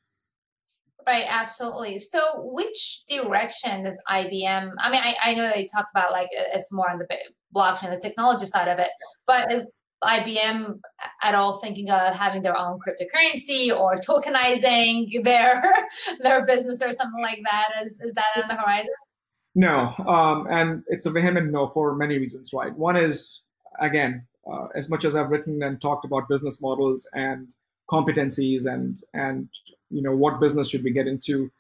Right, 1.07 1.27
absolutely. 1.29 1.99
So, 1.99 2.21
which 2.37 3.03
direction 3.09 3.83
does 3.85 4.03
IBM? 4.11 4.71
I 4.79 4.91
mean, 4.91 5.01
I, 5.03 5.15
I 5.23 5.35
know 5.35 5.43
that 5.43 5.61
you 5.61 5.67
talked 5.67 5.91
about 5.95 6.13
like 6.13 6.29
it's 6.33 6.73
more 6.73 6.91
on 6.91 6.97
the 6.97 7.07
blockchain, 7.55 7.91
the 7.91 8.01
technology 8.01 8.47
side 8.47 8.69
of 8.69 8.79
it, 8.79 8.89
but 9.27 9.53
is 9.53 9.67
IBM 10.03 10.79
at 11.23 11.35
all 11.35 11.59
thinking 11.61 11.91
of 11.91 12.15
having 12.15 12.41
their 12.41 12.57
own 12.57 12.79
cryptocurrency 12.79 13.71
or 13.71 13.97
tokenizing 13.97 15.23
their 15.25 15.63
their 16.23 16.47
business 16.47 16.83
or 16.83 16.91
something 16.91 17.23
like 17.23 17.41
that? 17.45 17.83
Is 17.83 18.01
is 18.01 18.13
that 18.15 18.43
on 18.43 18.49
the 18.49 18.55
horizon? 18.55 18.95
No, 19.55 19.95
um, 20.07 20.47
and 20.51 20.83
it's 20.89 21.07
a 21.07 21.11
vehement 21.11 21.53
no 21.53 21.67
for 21.67 21.95
many 21.95 22.19
reasons, 22.19 22.51
right? 22.53 22.75
One 22.77 22.97
is, 22.97 23.45
again, 23.79 24.27
uh, 24.51 24.69
as 24.75 24.91
much 24.91 25.05
as 25.05 25.17
I've 25.17 25.31
written 25.31 25.63
and 25.63 25.81
talked 25.81 26.05
about 26.05 26.29
business 26.29 26.61
models 26.61 27.09
and 27.15 27.55
competencies 27.91 28.67
and 28.67 29.01
and 29.13 29.51
you 29.91 30.03
know 30.03 30.15
what 30.15 30.41
business 30.41 30.69
should 30.69 30.85
we 30.85 30.91
get 30.91 31.07
into, 31.07 31.51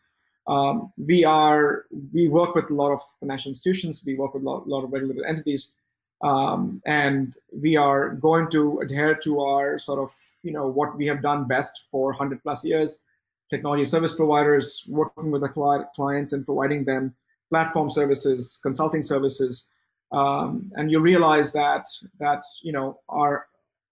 um, 0.46 0.92
we 0.96 1.24
are 1.24 1.84
we 2.12 2.28
work 2.28 2.54
with 2.54 2.70
a 2.70 2.74
lot 2.74 2.92
of 2.92 3.00
financial 3.20 3.50
institutions, 3.50 4.02
we 4.06 4.14
work 4.14 4.34
with 4.34 4.42
a 4.42 4.46
lot, 4.46 4.66
a 4.66 4.68
lot 4.68 4.84
of 4.84 4.92
regulated 4.92 5.24
entities, 5.26 5.76
um, 6.22 6.82
and 6.86 7.36
we 7.62 7.76
are 7.76 8.10
going 8.14 8.50
to 8.50 8.78
adhere 8.80 9.14
to 9.14 9.40
our 9.40 9.78
sort 9.78 9.98
of 9.98 10.14
you 10.42 10.52
know 10.52 10.66
what 10.66 10.96
we 10.96 11.06
have 11.06 11.22
done 11.22 11.46
best 11.46 11.86
for 11.90 12.08
100 12.10 12.42
plus 12.42 12.64
years, 12.64 13.02
technology 13.48 13.84
service 13.84 14.14
providers 14.14 14.84
working 14.88 15.30
with 15.30 15.42
the 15.42 15.84
clients 15.94 16.32
and 16.32 16.44
providing 16.44 16.84
them 16.84 17.14
platform 17.50 17.88
services, 17.88 18.58
consulting 18.62 19.02
services, 19.02 19.68
um, 20.14 20.70
and 20.76 20.90
you 20.90 21.00
realize 21.00 21.52
that 21.52 21.86
that 22.20 22.42
you 22.62 22.72
know 22.72 23.00
our 23.08 23.46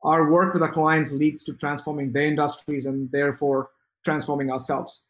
our 0.04 0.30
work 0.30 0.54
with 0.54 0.62
our 0.62 0.70
clients 0.70 1.12
leads 1.12 1.42
to 1.44 1.54
transforming 1.54 2.12
their 2.12 2.26
industries 2.26 2.87
and 2.87 3.11
therefore 3.11 3.70
transforming 4.04 4.50
ourselves. 4.50 5.04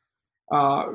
Uh, 0.51 0.93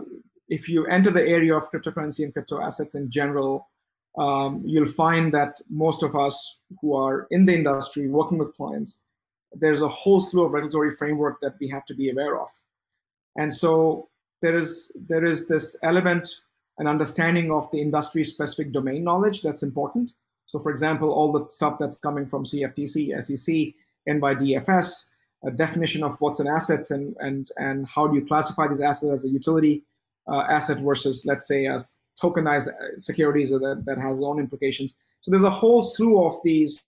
if 0.49 0.69
you 0.69 0.86
enter 0.88 1.12
the 1.12 1.25
area 1.25 1.56
of 1.56 1.69
cryptocurrency 1.71 2.23
and 2.23 2.34
crypto 2.34 2.62
assets 2.62 2.95
in 2.95 3.10
general, 3.10 3.69
um, 4.17 4.63
you'll 4.65 4.86
find 4.86 5.34
that 5.34 5.60
most 5.69 6.03
of 6.03 6.15
us 6.15 6.60
who 6.82 6.95
are 6.95 7.27
in 7.32 7.45
the 7.45 7.53
industry 7.53 8.08
working 8.08 8.38
with 8.38 8.56
clients, 8.56 9.03
there's 9.53 9.82
a 9.82 9.88
whole 9.88 10.19
slew 10.19 10.45
of 10.45 10.51
regulatory 10.51 10.91
framework 10.91 11.39
that 11.41 11.56
we 11.60 11.67
have 11.69 11.86
to 11.86 11.95
be 11.95 12.10
aware 12.10 12.39
of. 12.39 12.49
And 13.36 13.53
so 13.53 14.10
there 14.41 14.58
is 14.58 14.91
there 15.08 15.25
is 15.25 15.47
this 15.47 15.75
element 15.84 16.27
an 16.78 16.88
understanding 16.88 17.52
of 17.52 17.70
the 17.72 17.82
industry 17.82 18.24
specific 18.24 18.72
domain 18.72 19.04
knowledge 19.04 19.42
that's 19.42 19.63
important. 19.63 20.13
So, 20.46 20.60
for 20.60 20.72
example, 20.72 21.12
all 21.12 21.32
the 21.32 21.48
stuff 21.50 21.78
that's 21.80 21.98
coming 21.98 22.26
from 22.26 22.46
CFTC, 22.46 23.22
SEC, 23.22 23.74
NYDFS, 24.08 25.10
a 25.46 25.52
definition 25.52 26.04
of 26.04 26.20
what's 26.20 26.40
an 26.40 26.48
asset 26.48 26.90
and, 26.90 27.16
and, 27.20 27.50
and 27.58 27.86
how 27.88 28.08
do 28.08 28.16
you 28.16 28.26
classify 28.26 28.68
these 28.68 28.82
assets 28.82 29.12
as 29.12 29.26
a 29.26 29.30
utility 29.30 29.84
uh, 30.28 30.46
asset 30.50 30.78
versus, 30.80 31.26
let's 31.26 31.48
say, 31.48 31.68
as 31.68 32.00
tokenized 32.22 32.70
uh, 32.70 32.98
securities 32.98 33.52
that, 33.52 33.84
that 33.86 33.98
has 33.98 34.22
own 34.24 34.40
implications. 34.40 34.96
So 35.22 35.32
there's 35.32 35.44
a 35.44 35.50
whole 35.50 35.82
slew 35.82 36.24
of 36.24 36.38
these 36.44 36.82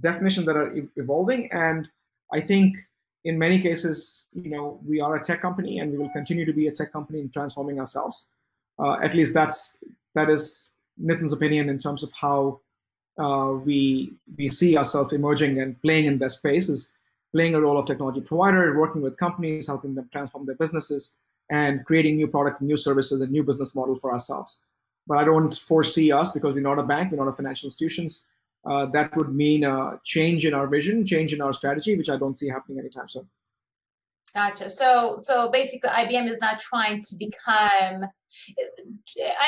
definitions 0.00 0.46
that 0.46 0.56
are 0.56 0.74
evolving. 0.96 1.50
And 1.52 1.88
I 2.32 2.40
think 2.40 2.76
in 3.24 3.38
many 3.38 3.60
cases, 3.60 4.28
you 4.32 4.50
know, 4.50 4.80
we 4.86 5.00
are 5.00 5.16
a 5.16 5.22
tech 5.22 5.40
company 5.40 5.78
and 5.78 5.92
we 5.92 5.98
will 5.98 6.10
continue 6.10 6.44
to 6.44 6.52
be 6.52 6.68
a 6.68 6.72
tech 6.72 6.92
company 6.92 7.20
in 7.20 7.28
transforming 7.30 7.78
ourselves 7.78 8.28
at 8.78 9.14
least 9.14 9.34
that's 9.34 9.82
that 10.14 10.28
is 10.30 10.72
Nitin's 11.02 11.32
opinion 11.32 11.68
in 11.68 11.78
terms 11.78 12.02
of 12.02 12.12
how 12.12 12.60
uh, 13.18 13.52
we 13.64 14.12
we 14.36 14.48
see 14.48 14.76
ourselves 14.76 15.12
emerging 15.12 15.60
and 15.60 15.80
playing 15.82 16.06
in 16.06 16.18
that 16.18 16.32
space 16.32 16.68
is 16.68 16.92
playing 17.32 17.54
a 17.54 17.60
role 17.60 17.76
of 17.76 17.86
technology 17.86 18.20
provider, 18.20 18.78
working 18.78 19.02
with 19.02 19.16
companies, 19.16 19.66
helping 19.66 19.94
them 19.94 20.08
transform 20.12 20.46
their 20.46 20.54
businesses, 20.56 21.16
and 21.50 21.84
creating 21.84 22.16
new 22.16 22.26
product, 22.26 22.60
new 22.62 22.76
services, 22.76 23.20
and 23.20 23.30
new 23.30 23.42
business 23.42 23.74
model 23.74 23.94
for 23.94 24.12
ourselves. 24.12 24.58
but 25.06 25.18
I 25.18 25.24
don't 25.24 25.56
foresee 25.56 26.10
us 26.10 26.30
because 26.30 26.54
we're 26.54 26.62
not 26.62 26.78
a 26.78 26.82
bank, 26.82 27.12
we're 27.12 27.18
not 27.24 27.28
a 27.28 27.36
financial 27.36 27.68
institutions. 27.68 28.24
Uh, 28.64 28.86
that 28.86 29.16
would 29.16 29.32
mean 29.32 29.62
a 29.62 30.00
change 30.02 30.44
in 30.44 30.52
our 30.52 30.66
vision, 30.66 31.06
change 31.06 31.32
in 31.32 31.40
our 31.40 31.52
strategy, 31.52 31.96
which 31.96 32.10
I 32.10 32.16
don't 32.16 32.34
see 32.34 32.48
happening 32.48 32.80
anytime 32.80 33.06
soon. 33.06 33.28
Gotcha. 34.36 34.68
So, 34.68 35.14
so 35.16 35.50
basically, 35.50 35.88
IBM 35.88 36.28
is 36.28 36.38
not 36.42 36.60
trying 36.60 37.00
to 37.00 37.16
become. 37.18 38.04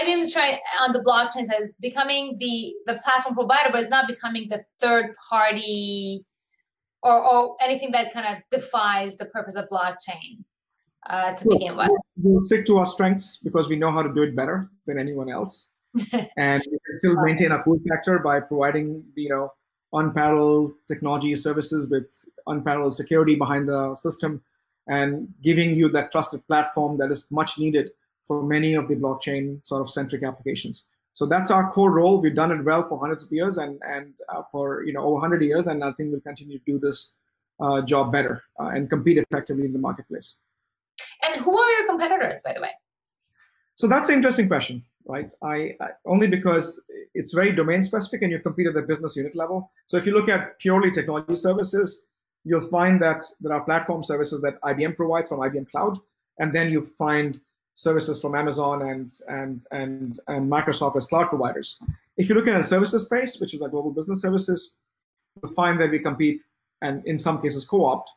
IBM 0.02 0.20
is 0.20 0.32
trying 0.32 0.56
on 0.80 0.94
the 0.94 1.00
blockchain 1.00 1.42
as 1.42 1.74
becoming 1.78 2.38
the 2.40 2.72
the 2.86 2.94
platform 2.94 3.34
provider, 3.34 3.68
but 3.70 3.82
it's 3.82 3.90
not 3.90 4.08
becoming 4.08 4.48
the 4.48 4.64
third 4.80 5.14
party 5.28 6.24
or, 7.02 7.22
or 7.22 7.56
anything 7.60 7.90
that 7.92 8.14
kind 8.14 8.34
of 8.34 8.42
defies 8.50 9.18
the 9.18 9.26
purpose 9.26 9.56
of 9.56 9.68
blockchain 9.68 10.42
uh, 11.10 11.34
to 11.34 11.48
begin 11.50 11.76
with. 11.76 11.90
We'll 12.16 12.40
stick 12.40 12.64
to 12.64 12.78
our 12.78 12.86
strengths 12.86 13.36
because 13.36 13.68
we 13.68 13.76
know 13.76 13.92
how 13.92 14.00
to 14.00 14.14
do 14.14 14.22
it 14.22 14.34
better 14.34 14.70
than 14.86 14.98
anyone 14.98 15.30
else, 15.30 15.68
and 16.38 16.62
we 16.64 16.78
can 16.86 16.98
still 16.98 17.22
maintain 17.22 17.52
a 17.52 17.62
cool 17.62 17.78
factor 17.90 18.20
by 18.20 18.40
providing 18.40 19.04
you 19.16 19.28
know 19.28 19.52
unparalleled 19.92 20.72
technology 20.86 21.34
services 21.34 21.90
with 21.90 22.10
unparalleled 22.46 22.96
security 22.96 23.34
behind 23.34 23.68
the 23.68 23.94
system 23.94 24.40
and 24.88 25.28
giving 25.42 25.74
you 25.74 25.88
that 25.90 26.10
trusted 26.10 26.46
platform 26.46 26.98
that 26.98 27.10
is 27.10 27.30
much 27.30 27.58
needed 27.58 27.90
for 28.24 28.42
many 28.42 28.74
of 28.74 28.88
the 28.88 28.96
blockchain 28.96 29.66
sort 29.66 29.80
of 29.80 29.90
centric 29.90 30.22
applications. 30.22 30.84
So 31.12 31.26
that's 31.26 31.50
our 31.50 31.70
core 31.70 31.90
role. 31.90 32.20
We've 32.20 32.34
done 32.34 32.52
it 32.52 32.64
well 32.64 32.82
for 32.82 32.98
hundreds 32.98 33.24
of 33.24 33.32
years 33.32 33.58
and 33.58 33.80
and 33.82 34.14
uh, 34.28 34.42
for 34.52 34.84
you 34.84 34.92
know 34.92 35.00
over 35.00 35.14
100 35.14 35.42
years, 35.42 35.66
and 35.66 35.82
I 35.82 35.92
think 35.92 36.10
we'll 36.10 36.20
continue 36.20 36.58
to 36.58 36.64
do 36.64 36.78
this 36.78 37.14
uh, 37.60 37.82
job 37.82 38.12
better 38.12 38.42
uh, 38.60 38.70
and 38.74 38.88
compete 38.88 39.18
effectively 39.18 39.64
in 39.64 39.72
the 39.72 39.78
marketplace. 39.78 40.40
And 41.24 41.36
who 41.36 41.58
are 41.58 41.70
your 41.72 41.86
competitors, 41.86 42.40
by 42.44 42.52
the 42.52 42.60
way? 42.60 42.70
So 43.74 43.86
that's 43.86 44.08
an 44.08 44.16
interesting 44.16 44.48
question, 44.48 44.84
right? 45.06 45.32
I, 45.42 45.74
I, 45.80 45.90
only 46.04 46.26
because 46.26 46.84
it's 47.14 47.32
very 47.32 47.52
domain 47.52 47.82
specific 47.82 48.22
and 48.22 48.32
you 48.32 48.38
compete 48.40 48.66
at 48.66 48.74
the 48.74 48.82
business 48.82 49.16
unit 49.16 49.34
level. 49.36 49.70
So 49.86 49.96
if 49.96 50.06
you 50.06 50.12
look 50.12 50.28
at 50.28 50.58
purely 50.58 50.90
technology 50.90 51.36
services, 51.36 52.06
you'll 52.48 52.70
find 52.78 53.00
that 53.02 53.24
there 53.40 53.52
are 53.52 53.60
platform 53.60 54.02
services 54.02 54.40
that 54.40 54.60
IBM 54.62 54.96
provides 54.96 55.28
from 55.28 55.40
IBM 55.40 55.70
Cloud, 55.70 55.98
and 56.38 56.52
then 56.52 56.70
you 56.70 56.82
find 56.82 57.40
services 57.74 58.20
from 58.20 58.34
Amazon 58.34 58.82
and 58.90 59.12
and 59.28 59.66
and 59.70 60.18
and 60.28 60.50
Microsoft 60.50 60.96
as 60.96 61.06
cloud 61.06 61.28
providers. 61.28 61.78
If 62.16 62.28
you 62.28 62.34
look 62.34 62.48
at 62.48 62.58
a 62.58 62.64
services 62.64 63.04
space, 63.04 63.38
which 63.40 63.54
is 63.54 63.60
our 63.62 63.68
global 63.68 63.92
business 63.92 64.20
services, 64.22 64.78
you'll 65.36 65.52
find 65.52 65.78
that 65.80 65.90
we 65.90 65.98
compete 65.98 66.40
and 66.80 67.04
in 67.06 67.18
some 67.18 67.40
cases 67.42 67.64
co-opt 67.64 68.10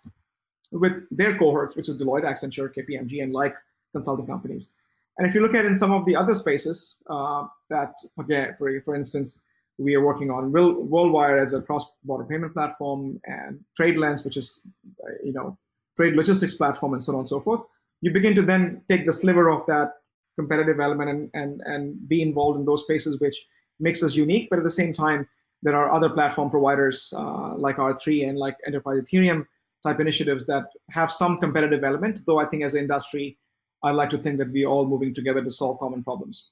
with 0.72 1.06
their 1.12 1.38
cohorts, 1.38 1.76
which 1.76 1.90
is 1.90 2.02
Deloitte, 2.02 2.24
Accenture, 2.24 2.74
KPMG, 2.74 3.22
and 3.22 3.34
like 3.34 3.56
consulting 3.92 4.26
companies. 4.26 4.76
And 5.18 5.28
if 5.28 5.36
you 5.36 5.42
look 5.42 5.54
at 5.54 5.66
in 5.66 5.76
some 5.76 5.92
of 5.92 6.06
the 6.06 6.16
other 6.16 6.34
spaces 6.34 6.98
uh, 7.10 7.46
that, 7.70 7.94
again, 8.18 8.56
for, 8.58 8.80
for 8.82 8.96
instance, 8.96 9.44
we 9.82 9.96
are 9.96 10.04
working 10.06 10.30
on 10.30 10.52
Worldwire 10.52 11.42
as 11.42 11.54
a 11.54 11.62
cross-border 11.62 12.26
payment 12.26 12.54
platform 12.54 13.20
and 13.26 13.60
TradeLens, 13.80 14.24
which 14.24 14.38
is, 14.38 14.66
uh, 15.04 15.12
you 15.24 15.34
know, 15.34 15.58
trade 15.96 16.16
logistics 16.16 16.56
platform 16.56 16.94
and 16.94 17.04
so 17.04 17.14
on 17.14 17.20
and 17.20 17.28
so 17.28 17.40
forth. 17.40 17.62
You 18.02 18.12
begin 18.12 18.36
to 18.36 18.42
then 18.42 18.82
take 18.90 19.06
the 19.06 19.12
sliver 19.12 19.50
of 19.50 19.66
that 19.68 19.94
competitive 20.38 20.80
element 20.80 21.10
and, 21.10 21.30
and, 21.34 21.62
and 21.66 22.10
be 22.10 22.22
involved 22.22 22.60
in 22.60 22.66
those 22.66 22.84
spaces, 22.84 23.20
which 23.20 23.46
makes 23.80 24.02
us 24.04 24.16
unique. 24.16 24.50
But 24.50 24.60
at 24.60 24.64
the 24.64 24.72
same 24.72 24.94
time, 24.94 25.28
there 25.64 25.76
are 25.76 25.92
other 25.92 26.10
platform 26.10 26.50
providers 26.50 27.14
uh, 27.16 27.56
like 27.56 27.78
R3 27.78 28.30
and 28.30 28.38
like 28.38 28.58
Enterprise 28.66 29.02
Ethereum 29.02 29.46
type 29.84 30.00
initiatives 30.00 30.46
that 30.46 30.66
have 30.90 31.12
some 31.12 31.38
competitive 31.38 31.84
element, 31.84 32.22
though 32.26 32.40
I 32.40 32.46
think 32.46 32.64
as 32.64 32.76
an 32.76 32.82
industry, 32.82 33.38
I'd 33.84 33.96
like 33.96 34.10
to 34.12 34.18
think 34.18 34.38
that 34.38 34.52
we're 34.52 34.68
all 34.68 34.86
moving 34.86 35.14
together 35.14 35.44
to 35.44 35.52
solve 35.52 35.80
common 35.80 36.04
problems. 36.04 36.52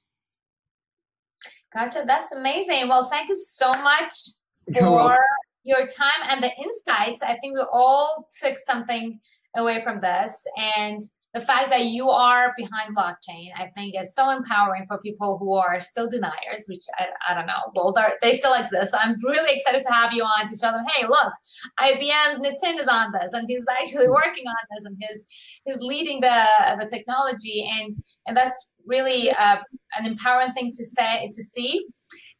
Gotcha. 1.72 2.04
That's 2.06 2.32
amazing. 2.32 2.88
Well, 2.88 3.08
thank 3.08 3.28
you 3.28 3.34
so 3.34 3.70
much 3.70 4.12
for 4.78 5.18
your 5.62 5.86
time 5.86 6.28
and 6.28 6.42
the 6.42 6.50
insights. 6.56 7.22
I 7.22 7.34
think 7.34 7.54
we 7.54 7.64
all 7.72 8.26
took 8.42 8.56
something 8.56 9.20
away 9.56 9.80
from 9.80 10.00
this. 10.00 10.46
And 10.56 11.02
the 11.32 11.40
fact 11.40 11.70
that 11.70 11.86
you 11.86 12.10
are 12.10 12.52
behind 12.56 12.96
blockchain, 12.96 13.50
I 13.56 13.66
think 13.68 13.94
is 13.98 14.14
so 14.14 14.30
empowering 14.30 14.86
for 14.86 14.98
people 14.98 15.38
who 15.38 15.54
are 15.54 15.80
still 15.80 16.10
deniers, 16.10 16.66
which 16.68 16.82
I, 16.98 17.06
I 17.28 17.34
don't 17.34 17.46
know, 17.46 17.70
well, 17.74 17.94
they 18.20 18.32
still 18.32 18.54
exist. 18.54 18.90
So 18.90 18.98
I'm 19.00 19.14
really 19.22 19.54
excited 19.54 19.82
to 19.82 19.92
have 19.92 20.12
you 20.12 20.24
on 20.24 20.48
to 20.48 20.56
show 20.56 20.72
them, 20.72 20.84
hey, 20.94 21.06
look, 21.06 21.32
IBM's 21.78 22.40
Nitin 22.40 22.80
is 22.80 22.88
on 22.88 23.12
this, 23.12 23.32
and 23.32 23.46
he's 23.48 23.64
actually 23.80 24.08
working 24.22 24.44
on 24.46 24.54
this, 24.74 24.84
and 24.84 24.96
he's 24.98 25.24
he's 25.64 25.80
leading 25.80 26.20
the 26.20 26.44
the 26.80 26.86
technology, 26.86 27.68
and 27.78 27.94
and 28.26 28.36
that's 28.36 28.74
really 28.86 29.30
uh, 29.30 29.56
an 29.98 30.06
empowering 30.06 30.52
thing 30.52 30.70
to 30.72 30.84
say 30.84 31.26
to 31.26 31.42
see. 31.42 31.86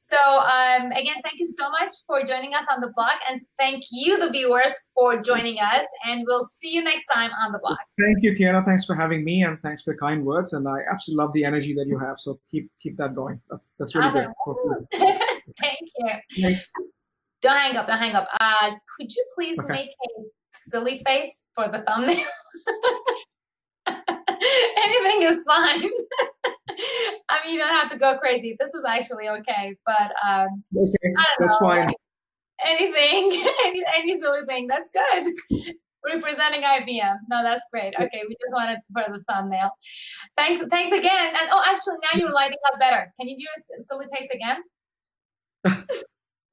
So 0.03 0.17
um, 0.17 0.93
again, 0.93 1.17
thank 1.23 1.39
you 1.39 1.45
so 1.45 1.69
much 1.71 1.91
for 2.07 2.23
joining 2.23 2.55
us 2.55 2.65
on 2.73 2.81
the 2.81 2.91
block, 2.97 3.21
and 3.29 3.39
thank 3.59 3.85
you, 3.91 4.19
the 4.19 4.31
viewers, 4.31 4.73
for 4.95 5.21
joining 5.21 5.59
us. 5.59 5.87
And 6.09 6.25
we'll 6.27 6.43
see 6.43 6.73
you 6.73 6.83
next 6.83 7.05
time 7.09 7.31
on 7.45 7.53
the 7.53 7.59
block. 7.63 7.81
Thank 8.01 8.23
you, 8.23 8.33
Kiana. 8.33 8.65
Thanks 8.65 8.87
for 8.87 8.95
having 8.95 9.25
me, 9.25 9.43
and 9.43 9.61
thanks 9.63 9.83
for 9.83 9.95
kind 9.95 10.25
words. 10.25 10.55
And 10.55 10.67
I 10.67 10.79
absolutely 10.91 11.23
love 11.23 11.35
the 11.35 11.45
energy 11.45 11.75
that 11.75 11.87
you 11.87 11.99
have. 11.99 12.19
So 12.19 12.41
keep 12.51 12.71
keep 12.83 12.97
that 12.97 13.15
going. 13.15 13.43
That's 13.51 13.71
that's 13.79 13.95
really 13.95 14.09
awesome. 14.09 14.87
good. 14.91 15.01
thank 15.61 15.81
you. 15.99 16.09
Thanks. 16.41 16.67
Don't 17.43 17.57
hang 17.57 17.77
up. 17.77 17.87
Don't 17.87 17.99
hang 17.99 18.15
up. 18.15 18.27
Uh, 18.41 18.71
could 18.97 19.15
you 19.15 19.25
please 19.35 19.59
okay. 19.59 19.71
make 19.71 19.91
a 19.91 20.23
silly 20.51 21.03
face 21.05 21.51
for 21.55 21.69
the 21.69 21.85
thumbnail? 21.87 22.25
Anything 24.85 25.23
is 25.23 25.45
fine. 25.45 25.91
I 27.29 27.45
mean, 27.45 27.55
you 27.55 27.59
don't 27.59 27.75
have 27.75 27.91
to 27.91 27.99
go 27.99 28.19
crazy. 28.19 28.57
This 28.59 28.75
is 28.75 28.85
actually 28.87 29.29
okay, 29.29 29.77
but 29.85 30.13
um, 30.29 30.63
okay, 30.77 31.15
that's 31.39 31.61
know, 31.61 31.69
fine. 31.69 31.93
Anything, 32.65 33.31
any, 33.65 33.83
any 33.95 34.15
silly 34.15 34.41
thing, 34.47 34.67
that's 34.67 34.91
good. 34.91 35.33
Representing 36.05 36.63
IBM. 36.63 37.17
No, 37.29 37.43
that's 37.43 37.65
great. 37.73 37.95
Okay, 37.95 38.23
we 38.29 38.35
just 38.35 38.53
wanted 38.53 38.77
to 38.77 38.83
put 38.95 39.13
the 39.13 39.23
thumbnail. 39.29 39.71
Thanks, 40.37 40.63
thanks 40.71 40.93
again. 40.93 41.29
And 41.29 41.49
oh, 41.51 41.63
actually, 41.69 41.97
now 42.03 42.19
you're 42.19 42.31
lighting 42.31 42.59
up 42.73 42.81
better. 42.81 43.13
Can 43.19 43.29
you 43.29 43.37
do 43.37 43.45
a 43.77 43.81
silly 43.81 44.07
face 44.15 44.31
again? 44.33 44.63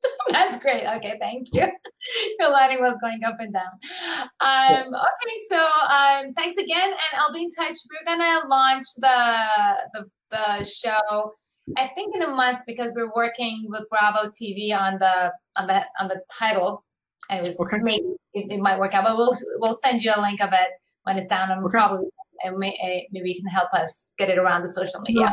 That's 0.29 0.57
great. 0.57 0.85
Okay, 0.85 1.15
thank 1.19 1.47
you. 1.53 1.67
Your 2.39 2.51
lighting 2.51 2.79
was 2.79 2.97
going 3.01 3.23
up 3.25 3.37
and 3.39 3.53
down. 3.53 3.71
Um, 4.39 4.93
okay, 4.93 5.35
so 5.49 5.57
um, 5.57 6.33
thanks 6.33 6.57
again, 6.57 6.89
and 6.89 7.19
I'll 7.19 7.33
be 7.33 7.43
in 7.43 7.49
touch. 7.49 7.75
We're 7.89 8.15
gonna 8.15 8.47
launch 8.47 8.85
the, 8.97 9.47
the 9.93 10.05
the 10.31 10.63
show. 10.65 11.33
I 11.75 11.87
think 11.87 12.15
in 12.15 12.23
a 12.23 12.29
month 12.29 12.59
because 12.65 12.93
we're 12.95 13.11
working 13.13 13.65
with 13.69 13.83
Bravo 13.89 14.29
TV 14.29 14.73
on 14.77 14.99
the 14.99 15.31
on 15.57 15.67
the 15.67 15.85
on 15.99 16.07
the 16.07 16.21
title. 16.37 16.83
And 17.29 17.45
it 17.45 17.49
was 17.57 17.67
okay. 17.67 17.83
maybe 17.83 18.05
it, 18.33 18.51
it, 18.53 18.59
might 18.61 18.79
work 18.79 18.93
out, 18.93 19.03
but 19.03 19.17
we'll 19.17 19.35
we'll 19.57 19.73
send 19.73 20.01
you 20.01 20.13
a 20.15 20.21
link 20.21 20.41
of 20.41 20.53
it 20.53 20.69
when 21.03 21.17
it's 21.17 21.27
down, 21.27 21.51
and 21.51 21.61
okay. 21.65 21.71
probably 21.71 22.07
and 22.43 22.57
may, 22.57 22.77
eh, 22.81 23.01
maybe 23.11 23.29
you 23.29 23.41
can 23.41 23.49
help 23.49 23.73
us 23.73 24.13
get 24.17 24.29
it 24.29 24.37
around 24.37 24.63
the 24.63 24.69
social 24.69 25.01
media. 25.01 25.31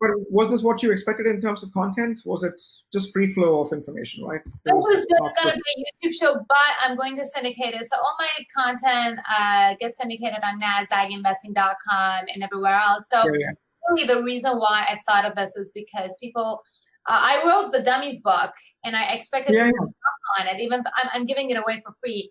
but 0.00 0.10
was 0.30 0.50
this 0.50 0.62
what 0.62 0.82
you 0.82 0.92
expected 0.92 1.26
in 1.26 1.40
terms 1.40 1.62
of 1.62 1.72
content? 1.72 2.20
Was 2.24 2.42
it 2.42 2.60
just 2.92 3.12
free 3.12 3.32
flow 3.32 3.60
of 3.60 3.72
information, 3.72 4.24
right? 4.24 4.40
It 4.44 4.74
was, 4.74 4.84
was 4.86 5.06
just 5.06 5.44
going 5.44 5.56
to 5.56 5.62
be 5.62 5.84
a 5.84 6.08
YouTube 6.08 6.12
show, 6.12 6.34
but 6.34 6.72
I'm 6.82 6.96
going 6.96 7.16
to 7.16 7.24
syndicate 7.24 7.74
it. 7.74 7.84
So 7.84 7.96
all 7.96 8.16
my 8.18 8.28
content 8.56 9.20
uh, 9.30 9.74
gets 9.80 9.96
syndicated 9.98 10.38
on 10.44 10.60
NASDAQinvesting.com 10.60 12.24
and 12.32 12.42
everywhere 12.42 12.74
else. 12.74 13.08
So 13.08 13.24
yeah, 13.24 13.30
yeah. 13.38 13.50
really 13.88 14.06
the 14.06 14.22
reason 14.22 14.52
why 14.58 14.86
I 14.88 14.98
thought 15.08 15.24
of 15.24 15.36
this 15.36 15.56
is 15.56 15.72
because 15.74 16.16
people, 16.20 16.62
uh, 17.08 17.20
I 17.22 17.42
wrote 17.46 17.72
the 17.72 17.82
dummies 17.82 18.20
book 18.20 18.52
and 18.84 18.96
I 18.96 19.12
expected 19.12 19.54
yeah, 19.54 19.66
people 19.66 19.86
to 19.86 19.92
on 20.38 20.46
it, 20.46 20.60
even 20.60 20.82
I'm, 20.96 21.08
I'm 21.12 21.26
giving 21.26 21.50
it 21.50 21.56
away 21.56 21.80
for 21.84 21.92
free 22.00 22.30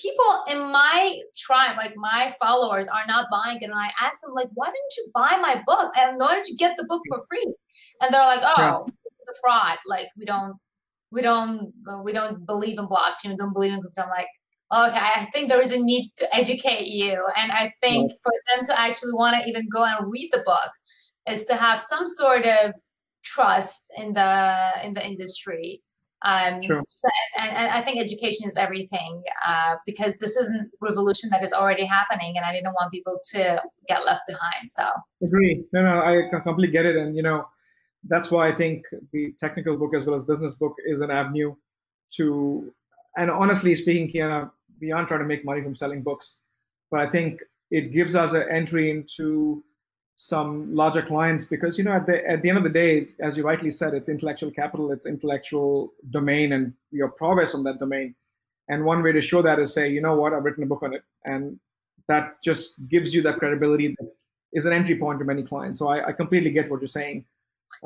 people 0.00 0.44
in 0.48 0.72
my 0.72 1.20
tribe, 1.36 1.76
like 1.76 1.94
my 1.96 2.34
followers, 2.40 2.88
are 2.88 3.06
not 3.06 3.26
buying 3.30 3.58
it. 3.60 3.64
And 3.64 3.74
I 3.74 3.90
ask 4.00 4.22
them, 4.22 4.32
like, 4.34 4.48
why 4.54 4.66
didn't 4.66 4.96
you 4.96 5.10
buy 5.14 5.38
my 5.40 5.62
book? 5.66 5.92
And 5.98 6.18
why 6.18 6.34
didn't 6.34 6.48
you 6.48 6.56
get 6.56 6.76
the 6.76 6.84
book 6.84 7.02
for 7.08 7.20
free? 7.28 7.54
And 8.00 8.12
they're 8.12 8.20
like, 8.22 8.42
oh, 8.42 8.86
it's 8.86 9.38
a 9.38 9.40
fraud. 9.42 9.78
Like 9.86 10.08
we 10.16 10.24
don't, 10.24 10.54
we 11.10 11.22
don't, 11.22 11.72
we 12.04 12.12
don't 12.12 12.46
believe 12.46 12.78
in 12.78 12.86
blockchain. 12.86 13.30
We 13.30 13.36
don't 13.36 13.52
believe 13.52 13.72
in 13.72 13.80
crypto. 13.80 14.02
I'm 14.02 14.10
like, 14.10 14.28
okay, 14.72 15.00
I 15.16 15.26
think 15.32 15.48
there 15.48 15.60
is 15.60 15.72
a 15.72 15.80
need 15.80 16.10
to 16.16 16.36
educate 16.36 16.86
you. 16.86 17.24
And 17.36 17.52
I 17.52 17.72
think 17.80 18.12
for 18.22 18.32
them 18.48 18.64
to 18.66 18.80
actually 18.80 19.14
want 19.14 19.42
to 19.42 19.48
even 19.48 19.68
go 19.72 19.84
and 19.84 20.10
read 20.10 20.30
the 20.32 20.42
book 20.44 20.70
is 21.28 21.46
to 21.46 21.54
have 21.54 21.80
some 21.80 22.06
sort 22.06 22.44
of 22.44 22.74
trust 23.24 23.92
in 23.96 24.14
the 24.14 24.70
in 24.82 24.94
the 24.94 25.04
industry 25.06 25.82
um, 26.22 26.60
True. 26.60 26.82
So, 26.88 27.08
and, 27.38 27.56
and, 27.56 27.70
I 27.70 27.80
think 27.80 28.00
education 28.00 28.46
is 28.46 28.56
everything 28.56 29.22
uh, 29.46 29.76
because 29.86 30.18
this 30.18 30.36
isn't 30.36 30.70
revolution 30.80 31.30
that 31.30 31.44
is 31.44 31.52
already 31.52 31.84
happening, 31.84 32.36
and 32.36 32.44
I 32.44 32.52
didn't 32.52 32.72
want 32.72 32.90
people 32.90 33.20
to 33.34 33.62
get 33.86 34.04
left 34.04 34.22
behind. 34.26 34.68
So 34.68 34.88
agree. 35.22 35.64
No, 35.72 35.82
no, 35.82 36.02
I 36.02 36.28
completely 36.42 36.72
get 36.72 36.86
it, 36.86 36.96
and 36.96 37.16
you 37.16 37.22
know, 37.22 37.46
that's 38.08 38.30
why 38.30 38.48
I 38.48 38.54
think 38.54 38.84
the 39.12 39.32
technical 39.38 39.76
book 39.76 39.94
as 39.94 40.06
well 40.06 40.14
as 40.14 40.24
business 40.24 40.54
book 40.54 40.74
is 40.86 41.00
an 41.00 41.10
avenue 41.10 41.54
to. 42.14 42.72
And 43.16 43.30
honestly 43.30 43.74
speaking, 43.74 44.10
Kiana, 44.10 44.50
we 44.80 44.92
aren't 44.92 45.08
trying 45.08 45.20
to 45.20 45.26
make 45.26 45.44
money 45.44 45.60
from 45.62 45.74
selling 45.74 46.02
books, 46.02 46.38
but 46.90 47.00
I 47.00 47.08
think 47.08 47.40
it 47.70 47.92
gives 47.92 48.14
us 48.14 48.32
an 48.32 48.44
entry 48.50 48.90
into 48.90 49.62
some 50.20 50.74
larger 50.74 51.00
clients 51.00 51.44
because 51.44 51.78
you 51.78 51.84
know 51.84 51.92
at 51.92 52.04
the 52.04 52.28
at 52.28 52.42
the 52.42 52.48
end 52.48 52.58
of 52.58 52.64
the 52.64 52.70
day, 52.70 53.06
as 53.20 53.36
you 53.36 53.44
rightly 53.44 53.70
said, 53.70 53.94
it's 53.94 54.08
intellectual 54.08 54.50
capital, 54.50 54.90
it's 54.90 55.06
intellectual 55.06 55.92
domain, 56.10 56.54
and 56.54 56.74
your 56.90 57.08
progress 57.08 57.54
on 57.54 57.62
that 57.62 57.78
domain. 57.78 58.16
And 58.68 58.84
one 58.84 59.00
way 59.00 59.12
to 59.12 59.20
show 59.20 59.42
that 59.42 59.60
is 59.60 59.72
say, 59.72 59.88
you 59.88 60.00
know 60.00 60.16
what, 60.16 60.34
I've 60.34 60.42
written 60.42 60.64
a 60.64 60.66
book 60.66 60.82
on 60.82 60.92
it, 60.92 61.04
and 61.24 61.60
that 62.08 62.42
just 62.42 62.88
gives 62.88 63.14
you 63.14 63.22
that 63.22 63.38
credibility 63.38 63.94
that 63.96 64.12
is 64.52 64.66
an 64.66 64.72
entry 64.72 64.98
point 64.98 65.20
to 65.20 65.24
many 65.24 65.44
clients. 65.44 65.78
So 65.78 65.86
I, 65.86 66.08
I 66.08 66.12
completely 66.12 66.50
get 66.50 66.68
what 66.68 66.80
you're 66.80 66.88
saying. 66.88 67.24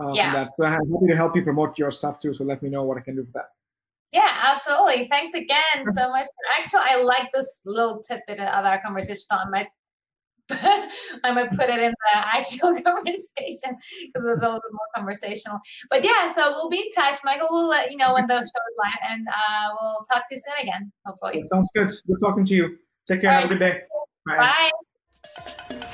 Uh, 0.01 0.13
yeah. 0.15 0.33
That. 0.33 0.53
So 0.59 0.65
I'm 0.65 0.73
happy 0.73 1.09
to 1.09 1.17
help 1.17 1.37
you 1.37 1.43
promote 1.43 1.79
your 1.79 1.91
stuff 1.91 2.19
too. 2.19 2.33
So 2.33 2.45
let 2.45 2.63
me 2.63 2.71
know 2.71 2.83
what 2.83 2.97
I 2.97 3.03
can 3.03 3.15
do 3.15 3.27
for 3.27 3.33
that. 3.33 3.51
Yeah, 4.11 4.33
absolutely. 4.43 5.07
Thanks 5.09 5.35
again 5.35 5.85
so 5.93 6.09
much. 6.09 6.27
Actually, 6.59 6.81
I 6.85 7.03
like 7.03 7.31
this 7.35 7.61
little 7.67 8.01
tidbit 8.01 8.41
of 8.41 8.65
our 8.65 8.81
conversation. 8.81 9.27
I 9.33 9.45
might 9.51 9.69
I 11.25 11.33
might 11.33 11.51
put 11.51 11.69
it 11.69 11.81
in 11.81 11.91
the 11.91 12.15
actual 12.15 12.75
conversation 12.81 13.77
because 14.07 14.25
it 14.25 14.29
was 14.29 14.41
a 14.41 14.45
little 14.45 14.61
bit 14.61 14.73
more 14.73 14.89
conversational. 14.95 15.59
But 15.91 16.05
yeah, 16.05 16.31
so 16.33 16.51
we'll 16.53 16.71
be 16.71 16.79
in 16.79 16.91
touch. 16.95 17.19
Michael 17.25 17.49
will 17.51 17.69
let 17.69 17.91
you 17.91 17.97
know 17.97 18.15
when 18.15 18.27
the 18.27 18.35
show 18.35 18.41
is 18.41 18.77
live, 18.79 19.11
and 19.11 19.27
uh, 19.29 19.75
we'll 19.81 20.05
talk 20.13 20.29
to 20.29 20.35
you 20.35 20.41
soon 20.41 20.55
again, 20.63 20.93
hopefully. 21.07 21.45
Sounds 21.53 21.69
good. 21.75 21.89
Good 22.07 22.21
talking 22.23 22.45
to 22.45 22.55
you. 22.55 22.79
Take 23.07 23.23
care. 23.23 23.33
Have 23.33 23.45
a 23.45 23.49
good 23.49 23.59
day. 23.59 23.83
Bye. 24.27 24.71
Bye. 25.69 25.89